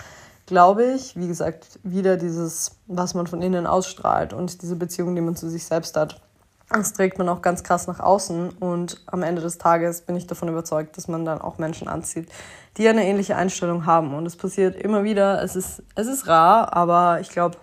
glaube 0.45 0.83
ich, 0.93 1.15
wie 1.15 1.27
gesagt, 1.27 1.79
wieder 1.83 2.17
dieses, 2.17 2.71
was 2.87 3.13
man 3.13 3.27
von 3.27 3.41
innen 3.41 3.67
ausstrahlt 3.67 4.33
und 4.33 4.61
diese 4.61 4.75
Beziehung, 4.75 5.15
die 5.15 5.21
man 5.21 5.35
zu 5.35 5.49
sich 5.49 5.63
selbst 5.63 5.95
hat. 5.95 6.21
Das 6.69 6.93
trägt 6.93 7.17
man 7.17 7.29
auch 7.29 7.41
ganz 7.41 7.63
krass 7.63 7.87
nach 7.87 7.99
außen 7.99 8.49
und 8.59 9.01
am 9.07 9.23
Ende 9.23 9.41
des 9.41 9.57
Tages 9.57 10.01
bin 10.01 10.15
ich 10.15 10.27
davon 10.27 10.49
überzeugt, 10.49 10.97
dass 10.97 11.07
man 11.07 11.25
dann 11.25 11.41
auch 11.41 11.57
Menschen 11.57 11.87
anzieht, 11.87 12.29
die 12.77 12.87
eine 12.87 13.05
ähnliche 13.05 13.35
Einstellung 13.35 13.85
haben. 13.85 14.13
Und 14.13 14.25
es 14.25 14.35
passiert 14.35 14.75
immer 14.75 15.03
wieder, 15.03 15.43
es 15.43 15.55
ist, 15.55 15.83
es 15.95 16.07
ist 16.07 16.27
rar, 16.27 16.75
aber 16.75 17.19
ich 17.21 17.29
glaube, 17.29 17.57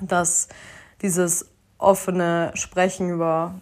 dass 0.00 0.48
dieses 1.02 1.46
offene 1.78 2.52
Sprechen 2.54 3.10
über 3.10 3.54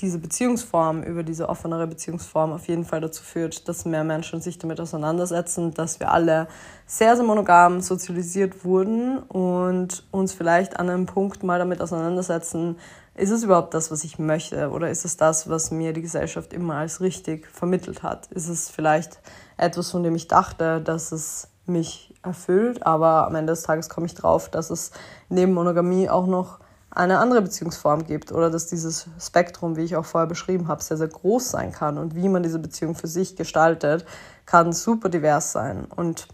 diese 0.00 0.18
Beziehungsform, 0.18 1.02
über 1.02 1.22
diese 1.22 1.48
offenere 1.48 1.86
Beziehungsform 1.86 2.52
auf 2.52 2.66
jeden 2.66 2.84
Fall 2.84 3.00
dazu 3.00 3.22
führt, 3.22 3.68
dass 3.68 3.84
mehr 3.84 4.04
Menschen 4.04 4.40
sich 4.40 4.58
damit 4.58 4.80
auseinandersetzen, 4.80 5.72
dass 5.72 6.00
wir 6.00 6.10
alle 6.10 6.48
sehr, 6.86 7.16
sehr 7.16 7.24
monogam 7.24 7.80
sozialisiert 7.80 8.64
wurden 8.64 9.18
und 9.18 10.04
uns 10.10 10.32
vielleicht 10.32 10.78
an 10.78 10.90
einem 10.90 11.06
Punkt 11.06 11.42
mal 11.42 11.58
damit 11.58 11.80
auseinandersetzen, 11.80 12.76
ist 13.14 13.30
es 13.30 13.44
überhaupt 13.44 13.74
das, 13.74 13.92
was 13.92 14.02
ich 14.02 14.18
möchte 14.18 14.70
oder 14.70 14.90
ist 14.90 15.04
es 15.04 15.16
das, 15.16 15.48
was 15.48 15.70
mir 15.70 15.92
die 15.92 16.02
Gesellschaft 16.02 16.52
immer 16.52 16.74
als 16.74 17.00
richtig 17.00 17.46
vermittelt 17.46 18.02
hat? 18.02 18.26
Ist 18.32 18.48
es 18.48 18.68
vielleicht 18.68 19.20
etwas, 19.56 19.92
von 19.92 20.02
dem 20.02 20.16
ich 20.16 20.26
dachte, 20.26 20.80
dass 20.80 21.12
es 21.12 21.48
mich 21.66 22.12
erfüllt, 22.24 22.84
aber 22.84 23.26
am 23.26 23.36
Ende 23.36 23.52
des 23.52 23.62
Tages 23.62 23.88
komme 23.88 24.06
ich 24.06 24.14
drauf, 24.14 24.50
dass 24.50 24.70
es 24.70 24.90
neben 25.28 25.52
Monogamie 25.54 26.08
auch 26.10 26.26
noch 26.26 26.58
eine 26.94 27.18
andere 27.18 27.42
Beziehungsform 27.42 28.06
gibt 28.06 28.30
oder 28.32 28.50
dass 28.50 28.66
dieses 28.66 29.06
Spektrum, 29.20 29.76
wie 29.76 29.82
ich 29.82 29.96
auch 29.96 30.04
vorher 30.04 30.28
beschrieben 30.28 30.68
habe, 30.68 30.82
sehr, 30.82 30.96
sehr 30.96 31.08
groß 31.08 31.50
sein 31.50 31.72
kann 31.72 31.98
und 31.98 32.14
wie 32.14 32.28
man 32.28 32.42
diese 32.42 32.58
Beziehung 32.58 32.94
für 32.94 33.08
sich 33.08 33.36
gestaltet, 33.36 34.04
kann 34.46 34.72
super 34.72 35.08
divers 35.08 35.52
sein. 35.52 35.86
Und 35.96 36.28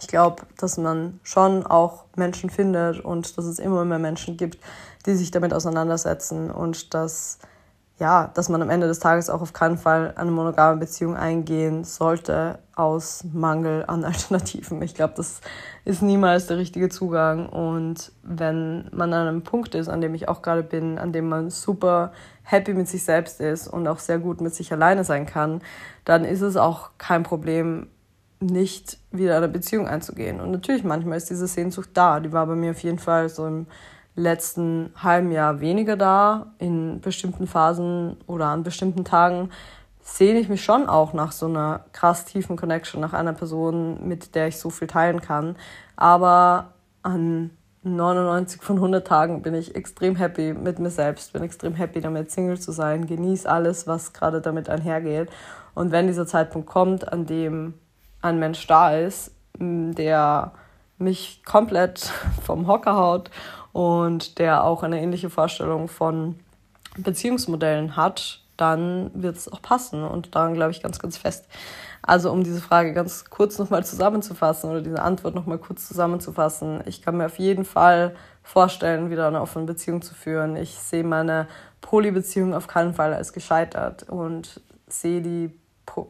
ich 0.00 0.08
glaube, 0.08 0.42
dass 0.58 0.76
man 0.76 1.20
schon 1.22 1.66
auch 1.66 2.04
Menschen 2.16 2.50
findet 2.50 3.00
und 3.00 3.36
dass 3.38 3.46
es 3.46 3.58
immer 3.58 3.84
mehr 3.84 3.98
Menschen 3.98 4.36
gibt, 4.36 4.58
die 5.06 5.14
sich 5.14 5.30
damit 5.30 5.54
auseinandersetzen 5.54 6.50
und 6.50 6.92
dass 6.94 7.38
ja, 7.98 8.30
dass 8.34 8.48
man 8.48 8.62
am 8.62 8.70
Ende 8.70 8.86
des 8.86 9.00
Tages 9.00 9.28
auch 9.28 9.40
auf 9.40 9.52
keinen 9.52 9.76
Fall 9.76 10.14
eine 10.16 10.30
monogame 10.30 10.78
Beziehung 10.78 11.16
eingehen 11.16 11.82
sollte 11.82 12.60
aus 12.76 13.24
Mangel 13.32 13.84
an 13.86 14.04
Alternativen. 14.04 14.80
Ich 14.82 14.94
glaube, 14.94 15.14
das 15.16 15.40
ist 15.84 16.00
niemals 16.02 16.46
der 16.46 16.58
richtige 16.58 16.88
Zugang. 16.88 17.48
Und 17.48 18.12
wenn 18.22 18.88
man 18.92 19.12
an 19.12 19.26
einem 19.26 19.42
Punkt 19.42 19.74
ist, 19.74 19.88
an 19.88 20.00
dem 20.00 20.14
ich 20.14 20.28
auch 20.28 20.42
gerade 20.42 20.62
bin, 20.62 20.98
an 20.98 21.12
dem 21.12 21.28
man 21.28 21.50
super 21.50 22.12
happy 22.44 22.72
mit 22.72 22.88
sich 22.88 23.04
selbst 23.04 23.40
ist 23.40 23.66
und 23.66 23.88
auch 23.88 23.98
sehr 23.98 24.18
gut 24.18 24.40
mit 24.40 24.54
sich 24.54 24.72
alleine 24.72 25.02
sein 25.02 25.26
kann, 25.26 25.60
dann 26.04 26.24
ist 26.24 26.40
es 26.40 26.56
auch 26.56 26.90
kein 26.98 27.24
Problem, 27.24 27.88
nicht 28.40 28.98
wieder 29.10 29.36
eine 29.36 29.48
Beziehung 29.48 29.88
einzugehen. 29.88 30.40
Und 30.40 30.52
natürlich, 30.52 30.84
manchmal 30.84 31.18
ist 31.18 31.30
diese 31.30 31.48
Sehnsucht 31.48 31.90
da. 31.94 32.20
Die 32.20 32.32
war 32.32 32.46
bei 32.46 32.54
mir 32.54 32.70
auf 32.70 32.82
jeden 32.84 33.00
Fall 33.00 33.28
so 33.28 33.44
im 33.44 33.66
letzten 34.18 34.92
halben 34.96 35.30
Jahr 35.30 35.60
weniger 35.60 35.96
da. 35.96 36.52
In 36.58 37.00
bestimmten 37.00 37.46
Phasen 37.46 38.16
oder 38.26 38.46
an 38.46 38.64
bestimmten 38.64 39.04
Tagen 39.04 39.50
sehne 40.02 40.40
ich 40.40 40.48
mich 40.48 40.64
schon 40.64 40.88
auch 40.88 41.12
nach 41.12 41.32
so 41.32 41.46
einer 41.46 41.84
krass 41.92 42.24
tiefen 42.24 42.56
Connection, 42.56 43.00
nach 43.00 43.12
einer 43.12 43.32
Person, 43.32 44.06
mit 44.06 44.34
der 44.34 44.48
ich 44.48 44.58
so 44.58 44.70
viel 44.70 44.88
teilen 44.88 45.20
kann. 45.20 45.56
Aber 45.96 46.72
an 47.02 47.50
99 47.82 48.62
von 48.62 48.76
100 48.76 49.06
Tagen 49.06 49.42
bin 49.42 49.54
ich 49.54 49.74
extrem 49.74 50.16
happy 50.16 50.52
mit 50.52 50.78
mir 50.78 50.90
selbst, 50.90 51.32
bin 51.32 51.42
extrem 51.42 51.74
happy 51.74 52.00
damit, 52.00 52.30
Single 52.30 52.58
zu 52.58 52.72
sein, 52.72 53.06
genieße 53.06 53.48
alles, 53.48 53.86
was 53.86 54.12
gerade 54.12 54.40
damit 54.40 54.68
einhergeht. 54.68 55.30
Und 55.74 55.92
wenn 55.92 56.08
dieser 56.08 56.26
Zeitpunkt 56.26 56.68
kommt, 56.68 57.12
an 57.12 57.26
dem 57.26 57.74
ein 58.20 58.38
Mensch 58.38 58.66
da 58.66 58.96
ist, 58.96 59.30
der 59.58 60.52
mich 60.98 61.42
komplett 61.44 62.00
vom 62.42 62.66
Hocker 62.66 62.96
haut 62.96 63.30
und 63.78 64.40
der 64.40 64.64
auch 64.64 64.82
eine 64.82 65.00
ähnliche 65.00 65.30
Vorstellung 65.30 65.86
von 65.86 66.34
Beziehungsmodellen 66.96 67.94
hat, 67.94 68.40
dann 68.56 69.12
wird 69.14 69.36
es 69.36 69.46
auch 69.46 69.62
passen. 69.62 70.02
Und 70.02 70.34
daran 70.34 70.54
glaube 70.54 70.72
ich 70.72 70.82
ganz, 70.82 70.98
ganz 70.98 71.16
fest. 71.16 71.46
Also 72.02 72.32
um 72.32 72.42
diese 72.42 72.60
Frage 72.60 72.92
ganz 72.92 73.26
kurz 73.30 73.56
nochmal 73.56 73.84
zusammenzufassen 73.84 74.68
oder 74.68 74.80
diese 74.80 75.00
Antwort 75.00 75.36
nochmal 75.36 75.58
kurz 75.58 75.86
zusammenzufassen. 75.86 76.82
Ich 76.86 77.02
kann 77.02 77.18
mir 77.18 77.26
auf 77.26 77.38
jeden 77.38 77.64
Fall 77.64 78.16
vorstellen, 78.42 79.10
wieder 79.10 79.28
eine 79.28 79.40
offene 79.40 79.66
Beziehung 79.66 80.02
zu 80.02 80.12
führen. 80.12 80.56
Ich 80.56 80.74
sehe 80.74 81.04
meine 81.04 81.46
Polybeziehung 81.80 82.54
auf 82.54 82.66
keinen 82.66 82.94
Fall 82.94 83.14
als 83.14 83.32
gescheitert 83.32 84.08
und 84.08 84.60
sehe 84.88 85.22
die 85.22 85.56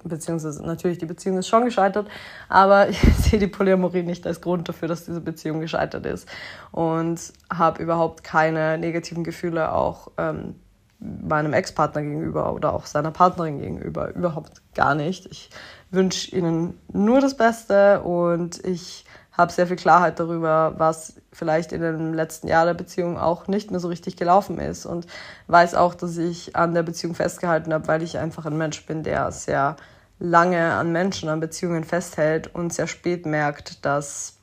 beziehungsweise 0.04 0.64
natürlich 0.64 0.98
die 0.98 1.06
Beziehung 1.06 1.38
ist 1.38 1.48
schon 1.48 1.64
gescheitert, 1.64 2.08
aber 2.48 2.88
ich 2.90 2.98
sehe 2.98 3.38
die 3.38 3.46
Polyamorie 3.46 4.02
nicht 4.02 4.26
als 4.26 4.40
Grund 4.40 4.68
dafür, 4.68 4.88
dass 4.88 5.04
diese 5.04 5.20
Beziehung 5.20 5.60
gescheitert 5.60 6.06
ist 6.06 6.28
und 6.72 7.20
habe 7.52 7.82
überhaupt 7.82 8.24
keine 8.24 8.78
negativen 8.78 9.24
Gefühle 9.24 9.72
auch 9.72 10.12
ähm, 10.18 10.54
meinem 11.00 11.52
Ex-Partner 11.52 12.02
gegenüber 12.02 12.52
oder 12.52 12.74
auch 12.74 12.86
seiner 12.86 13.12
Partnerin 13.12 13.60
gegenüber 13.60 14.14
überhaupt 14.14 14.62
gar 14.74 14.94
nicht. 14.94 15.26
Ich 15.26 15.50
wünsche 15.90 16.34
ihnen 16.34 16.78
nur 16.92 17.20
das 17.20 17.36
Beste 17.36 18.02
und 18.02 18.64
ich 18.64 19.04
habe 19.38 19.52
sehr 19.52 19.68
viel 19.68 19.76
Klarheit 19.76 20.18
darüber, 20.18 20.74
was 20.76 21.14
vielleicht 21.32 21.72
in 21.72 21.80
dem 21.80 22.12
letzten 22.12 22.48
Jahr 22.48 22.66
der 22.66 22.74
Beziehung 22.74 23.16
auch 23.16 23.46
nicht 23.46 23.70
mehr 23.70 23.78
so 23.78 23.86
richtig 23.86 24.16
gelaufen 24.16 24.58
ist 24.58 24.84
und 24.84 25.06
weiß 25.46 25.76
auch, 25.76 25.94
dass 25.94 26.16
ich 26.16 26.56
an 26.56 26.74
der 26.74 26.82
Beziehung 26.82 27.14
festgehalten 27.14 27.72
habe, 27.72 27.86
weil 27.86 28.02
ich 28.02 28.18
einfach 28.18 28.46
ein 28.46 28.58
Mensch 28.58 28.84
bin, 28.84 29.04
der 29.04 29.30
sehr 29.30 29.76
lange 30.18 30.74
an 30.74 30.90
Menschen, 30.90 31.28
an 31.28 31.38
Beziehungen 31.38 31.84
festhält 31.84 32.52
und 32.52 32.74
sehr 32.74 32.88
spät 32.88 33.26
merkt, 33.26 33.84
dass 33.86 34.38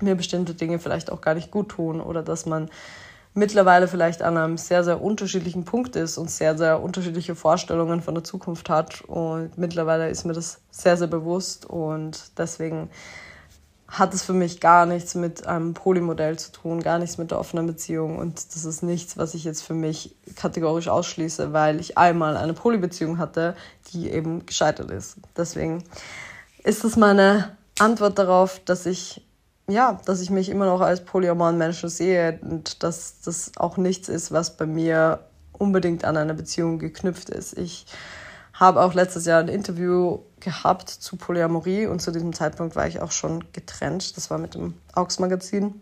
mir 0.00 0.16
bestimmte 0.16 0.54
Dinge 0.54 0.80
vielleicht 0.80 1.12
auch 1.12 1.20
gar 1.20 1.34
nicht 1.34 1.52
gut 1.52 1.68
tun 1.68 2.00
oder 2.00 2.24
dass 2.24 2.44
man 2.44 2.68
mittlerweile 3.34 3.86
vielleicht 3.86 4.22
an 4.22 4.36
einem 4.36 4.58
sehr, 4.58 4.82
sehr 4.82 5.00
unterschiedlichen 5.00 5.64
Punkt 5.64 5.94
ist 5.94 6.18
und 6.18 6.30
sehr, 6.30 6.58
sehr 6.58 6.82
unterschiedliche 6.82 7.36
Vorstellungen 7.36 8.02
von 8.02 8.14
der 8.14 8.24
Zukunft 8.24 8.68
hat. 8.68 9.02
Und 9.02 9.56
mittlerweile 9.56 10.10
ist 10.10 10.24
mir 10.24 10.32
das 10.32 10.60
sehr, 10.70 10.96
sehr 10.96 11.06
bewusst 11.06 11.64
und 11.64 12.36
deswegen 12.38 12.90
hat 13.92 14.14
es 14.14 14.22
für 14.22 14.32
mich 14.32 14.58
gar 14.58 14.86
nichts 14.86 15.14
mit 15.14 15.46
einem 15.46 15.74
Polymodell 15.74 16.38
zu 16.38 16.50
tun, 16.50 16.82
gar 16.82 16.98
nichts 16.98 17.18
mit 17.18 17.30
der 17.30 17.38
offenen 17.38 17.66
Beziehung. 17.66 18.16
Und 18.18 18.54
das 18.54 18.64
ist 18.64 18.82
nichts, 18.82 19.18
was 19.18 19.34
ich 19.34 19.44
jetzt 19.44 19.62
für 19.62 19.74
mich 19.74 20.16
kategorisch 20.34 20.88
ausschließe, 20.88 21.52
weil 21.52 21.78
ich 21.78 21.98
einmal 21.98 22.38
eine 22.38 22.54
Polybeziehung 22.54 23.18
hatte, 23.18 23.54
die 23.92 24.10
eben 24.10 24.46
gescheitert 24.46 24.90
ist. 24.90 25.16
Deswegen 25.36 25.84
ist 26.64 26.84
das 26.84 26.96
meine 26.96 27.54
Antwort 27.78 28.18
darauf, 28.18 28.60
dass 28.64 28.86
ich 28.86 29.26
ja, 29.68 30.00
dass 30.06 30.20
ich 30.20 30.30
mich 30.30 30.48
immer 30.48 30.66
noch 30.66 30.80
als 30.80 31.04
polyamoren 31.04 31.58
Menschen 31.58 31.88
sehe 31.88 32.38
und 32.42 32.82
dass 32.82 33.20
das 33.20 33.52
auch 33.56 33.76
nichts 33.76 34.08
ist, 34.08 34.32
was 34.32 34.56
bei 34.56 34.66
mir 34.66 35.20
unbedingt 35.52 36.04
an 36.04 36.16
eine 36.16 36.34
Beziehung 36.34 36.78
geknüpft 36.78 37.30
ist. 37.30 37.56
Ich 37.56 37.86
habe 38.62 38.80
auch 38.80 38.94
letztes 38.94 39.26
Jahr 39.26 39.40
ein 39.40 39.48
Interview 39.48 40.20
gehabt 40.38 40.88
zu 40.88 41.16
Polyamorie 41.16 41.86
und 41.86 42.00
zu 42.00 42.12
diesem 42.12 42.32
Zeitpunkt 42.32 42.76
war 42.76 42.86
ich 42.86 43.02
auch 43.02 43.10
schon 43.10 43.44
getrennt. 43.52 44.16
Das 44.16 44.30
war 44.30 44.38
mit 44.38 44.54
dem 44.54 44.74
Aux 44.94 45.18
Magazin. 45.18 45.80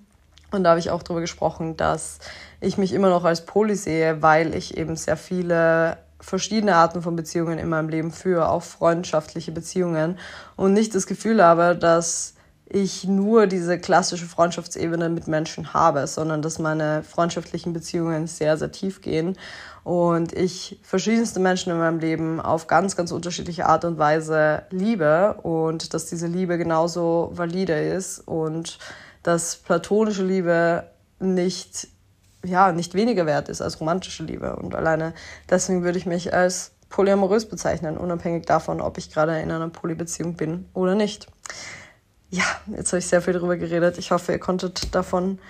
Und 0.50 0.64
da 0.64 0.70
habe 0.70 0.80
ich 0.80 0.90
auch 0.90 1.02
darüber 1.02 1.20
gesprochen, 1.20 1.76
dass 1.76 2.20
ich 2.58 2.78
mich 2.78 2.94
immer 2.94 3.10
noch 3.10 3.24
als 3.24 3.44
Poly 3.44 3.76
sehe, 3.76 4.22
weil 4.22 4.54
ich 4.54 4.78
eben 4.78 4.96
sehr 4.96 5.18
viele 5.18 5.98
verschiedene 6.20 6.74
Arten 6.74 7.02
von 7.02 7.16
Beziehungen 7.16 7.58
in 7.58 7.68
meinem 7.68 7.90
Leben 7.90 8.12
führe, 8.12 8.48
auch 8.48 8.62
freundschaftliche 8.62 9.52
Beziehungen 9.52 10.18
und 10.56 10.72
nicht 10.72 10.94
das 10.94 11.06
Gefühl 11.06 11.44
habe, 11.44 11.76
dass 11.76 12.32
ich 12.66 13.04
nur 13.04 13.46
diese 13.46 13.78
klassische 13.78 14.26
Freundschaftsebene 14.26 15.10
mit 15.10 15.26
Menschen 15.28 15.74
habe, 15.74 16.06
sondern 16.06 16.40
dass 16.40 16.58
meine 16.58 17.02
freundschaftlichen 17.02 17.74
Beziehungen 17.74 18.26
sehr, 18.26 18.56
sehr 18.56 18.72
tief 18.72 19.02
gehen 19.02 19.36
und 19.84 20.32
ich 20.32 20.78
verschiedenste 20.82 21.40
Menschen 21.40 21.72
in 21.72 21.78
meinem 21.78 21.98
Leben 21.98 22.40
auf 22.40 22.66
ganz, 22.66 22.96
ganz 22.96 23.12
unterschiedliche 23.12 23.66
Art 23.66 23.84
und 23.84 23.98
Weise 23.98 24.64
liebe 24.70 25.34
und 25.42 25.94
dass 25.94 26.06
diese 26.06 26.26
Liebe 26.26 26.58
genauso 26.58 27.30
valide 27.32 27.80
ist 27.80 28.20
und 28.20 28.78
dass 29.22 29.56
platonische 29.56 30.24
Liebe 30.24 30.84
nicht, 31.18 31.88
ja, 32.44 32.72
nicht 32.72 32.94
weniger 32.94 33.26
wert 33.26 33.48
ist 33.48 33.60
als 33.60 33.80
romantische 33.80 34.22
Liebe. 34.22 34.56
Und 34.56 34.74
alleine 34.74 35.14
deswegen 35.48 35.82
würde 35.82 35.98
ich 35.98 36.06
mich 36.06 36.32
als 36.34 36.72
polyamorös 36.88 37.46
bezeichnen, 37.46 37.96
unabhängig 37.96 38.46
davon, 38.46 38.80
ob 38.80 38.98
ich 38.98 39.12
gerade 39.12 39.40
in 39.40 39.50
einer 39.50 39.68
Polybeziehung 39.68 40.34
bin 40.34 40.68
oder 40.74 40.94
nicht 40.94 41.28
ja, 42.30 42.44
jetzt 42.68 42.92
habe 42.92 42.98
ich 42.98 43.06
sehr 43.06 43.22
viel 43.22 43.34
darüber 43.34 43.56
geredet. 43.56 43.98
Ich 43.98 44.12
hoffe, 44.12 44.32
ihr 44.32 44.38
konntet 44.38 44.94
davon 44.94 45.40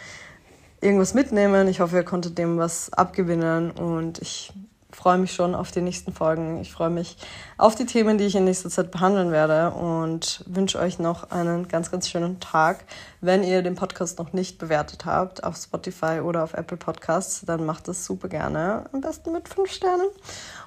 irgendwas 0.81 1.15
mitnehmen. 1.15 1.69
Ich 1.69 1.81
hoffe, 1.81 1.97
ihr 1.97 2.05
konntet 2.05 2.39
dem 2.39 2.59
was 2.59 2.93
abgewinnen 2.93 3.71
und 3.71 4.19
ich 4.19 4.53
freue 4.93 5.19
mich 5.19 5.33
schon 5.33 5.55
auf 5.55 5.71
die 5.71 5.81
nächsten 5.81 6.13
Folgen. 6.13 6.61
Ich 6.61 6.73
freue 6.73 6.91
mich 6.91 7.17
auf 7.59 7.75
die 7.75 7.87
Themen, 7.87 8.19
die 8.19 8.25
ich 8.25 8.35
in 8.35 8.45
nächster 8.45 8.71
Zeit 8.71 8.91
behandeln 8.91 9.31
werde 9.31 9.71
und 9.71 10.45
wünsche 10.47 10.79
euch 10.79 10.99
noch 10.99 11.31
einen 11.31 11.69
ganz, 11.69 11.91
ganz 11.91 12.09
schönen 12.09 12.41
Tag. 12.41 12.85
Wenn 13.21 13.43
ihr 13.43 13.63
den 13.63 13.77
Podcast 13.77 14.19
noch 14.19 14.33
nicht 14.33 14.59
bewertet 14.59 15.05
habt 15.05 15.45
auf 15.45 15.57
Spotify 15.57 16.21
oder 16.21 16.43
auf 16.43 16.55
Apple 16.55 16.77
Podcasts, 16.77 17.43
dann 17.47 17.65
macht 17.65 17.89
das 17.89 18.05
super 18.05 18.29
gerne. 18.29 18.85
Am 18.93 19.01
besten 19.01 19.33
mit 19.33 19.49
fünf 19.49 19.71
Sternen. 19.71 20.09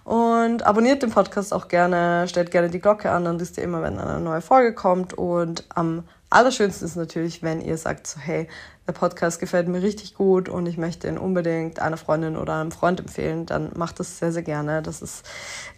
Und 0.04 0.66
abonniert 0.66 1.04
den 1.04 1.12
Podcast 1.12 1.54
auch 1.54 1.68
gerne, 1.68 2.28
stellt 2.28 2.52
gerne 2.52 2.70
die 2.70 2.80
Glocke 2.80 3.12
an, 3.12 3.26
dann 3.26 3.40
wisst 3.40 3.58
ihr 3.58 3.64
immer, 3.64 3.82
wenn 3.82 4.00
eine 4.00 4.20
neue 4.20 4.42
Folge 4.42 4.74
kommt. 4.74 5.14
Und 5.14 5.66
am 5.70 6.04
allerschönsten 6.34 6.88
ist 6.88 6.96
natürlich, 6.96 7.44
wenn 7.44 7.62
ihr 7.62 7.78
sagt 7.78 8.08
so, 8.08 8.20
hey, 8.20 8.48
der 8.88 8.94
Podcast 8.94 9.40
gefällt 9.40 9.68
mir 9.68 9.82
richtig 9.82 10.16
gut 10.16 10.50
und 10.50 10.66
ich 10.66 10.78
möchte 10.78 11.08
ihn 11.08 11.18
unbedingt 11.18 11.80
einer 11.80 11.98
Freundin 11.98 12.36
oder 12.36 12.56
einem 12.60 12.72
Freund 12.72 13.00
empfehlen, 13.00 13.46
dann 13.46 13.72
macht 13.76 14.00
das 14.00 14.20
sehr, 14.20 14.32
sehr 14.32 14.44
gerne. 14.44 14.82
Das 14.82 15.02
ist 15.02 15.26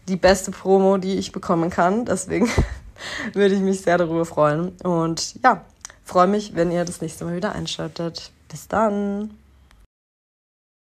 die 0.07 0.15
beste 0.15 0.51
Promo, 0.51 0.97
die 0.97 1.17
ich 1.17 1.31
bekommen 1.31 1.69
kann. 1.69 2.05
Deswegen 2.05 2.49
würde 3.33 3.55
ich 3.55 3.61
mich 3.61 3.81
sehr 3.81 3.97
darüber 3.97 4.25
freuen. 4.25 4.69
Und 4.83 5.41
ja, 5.43 5.63
freue 6.03 6.27
mich, 6.27 6.55
wenn 6.55 6.71
ihr 6.71 6.85
das 6.85 7.01
nächste 7.01 7.25
Mal 7.25 7.35
wieder 7.35 7.53
einschaltet. 7.53 8.31
Bis 8.49 8.67
dann. 8.67 9.31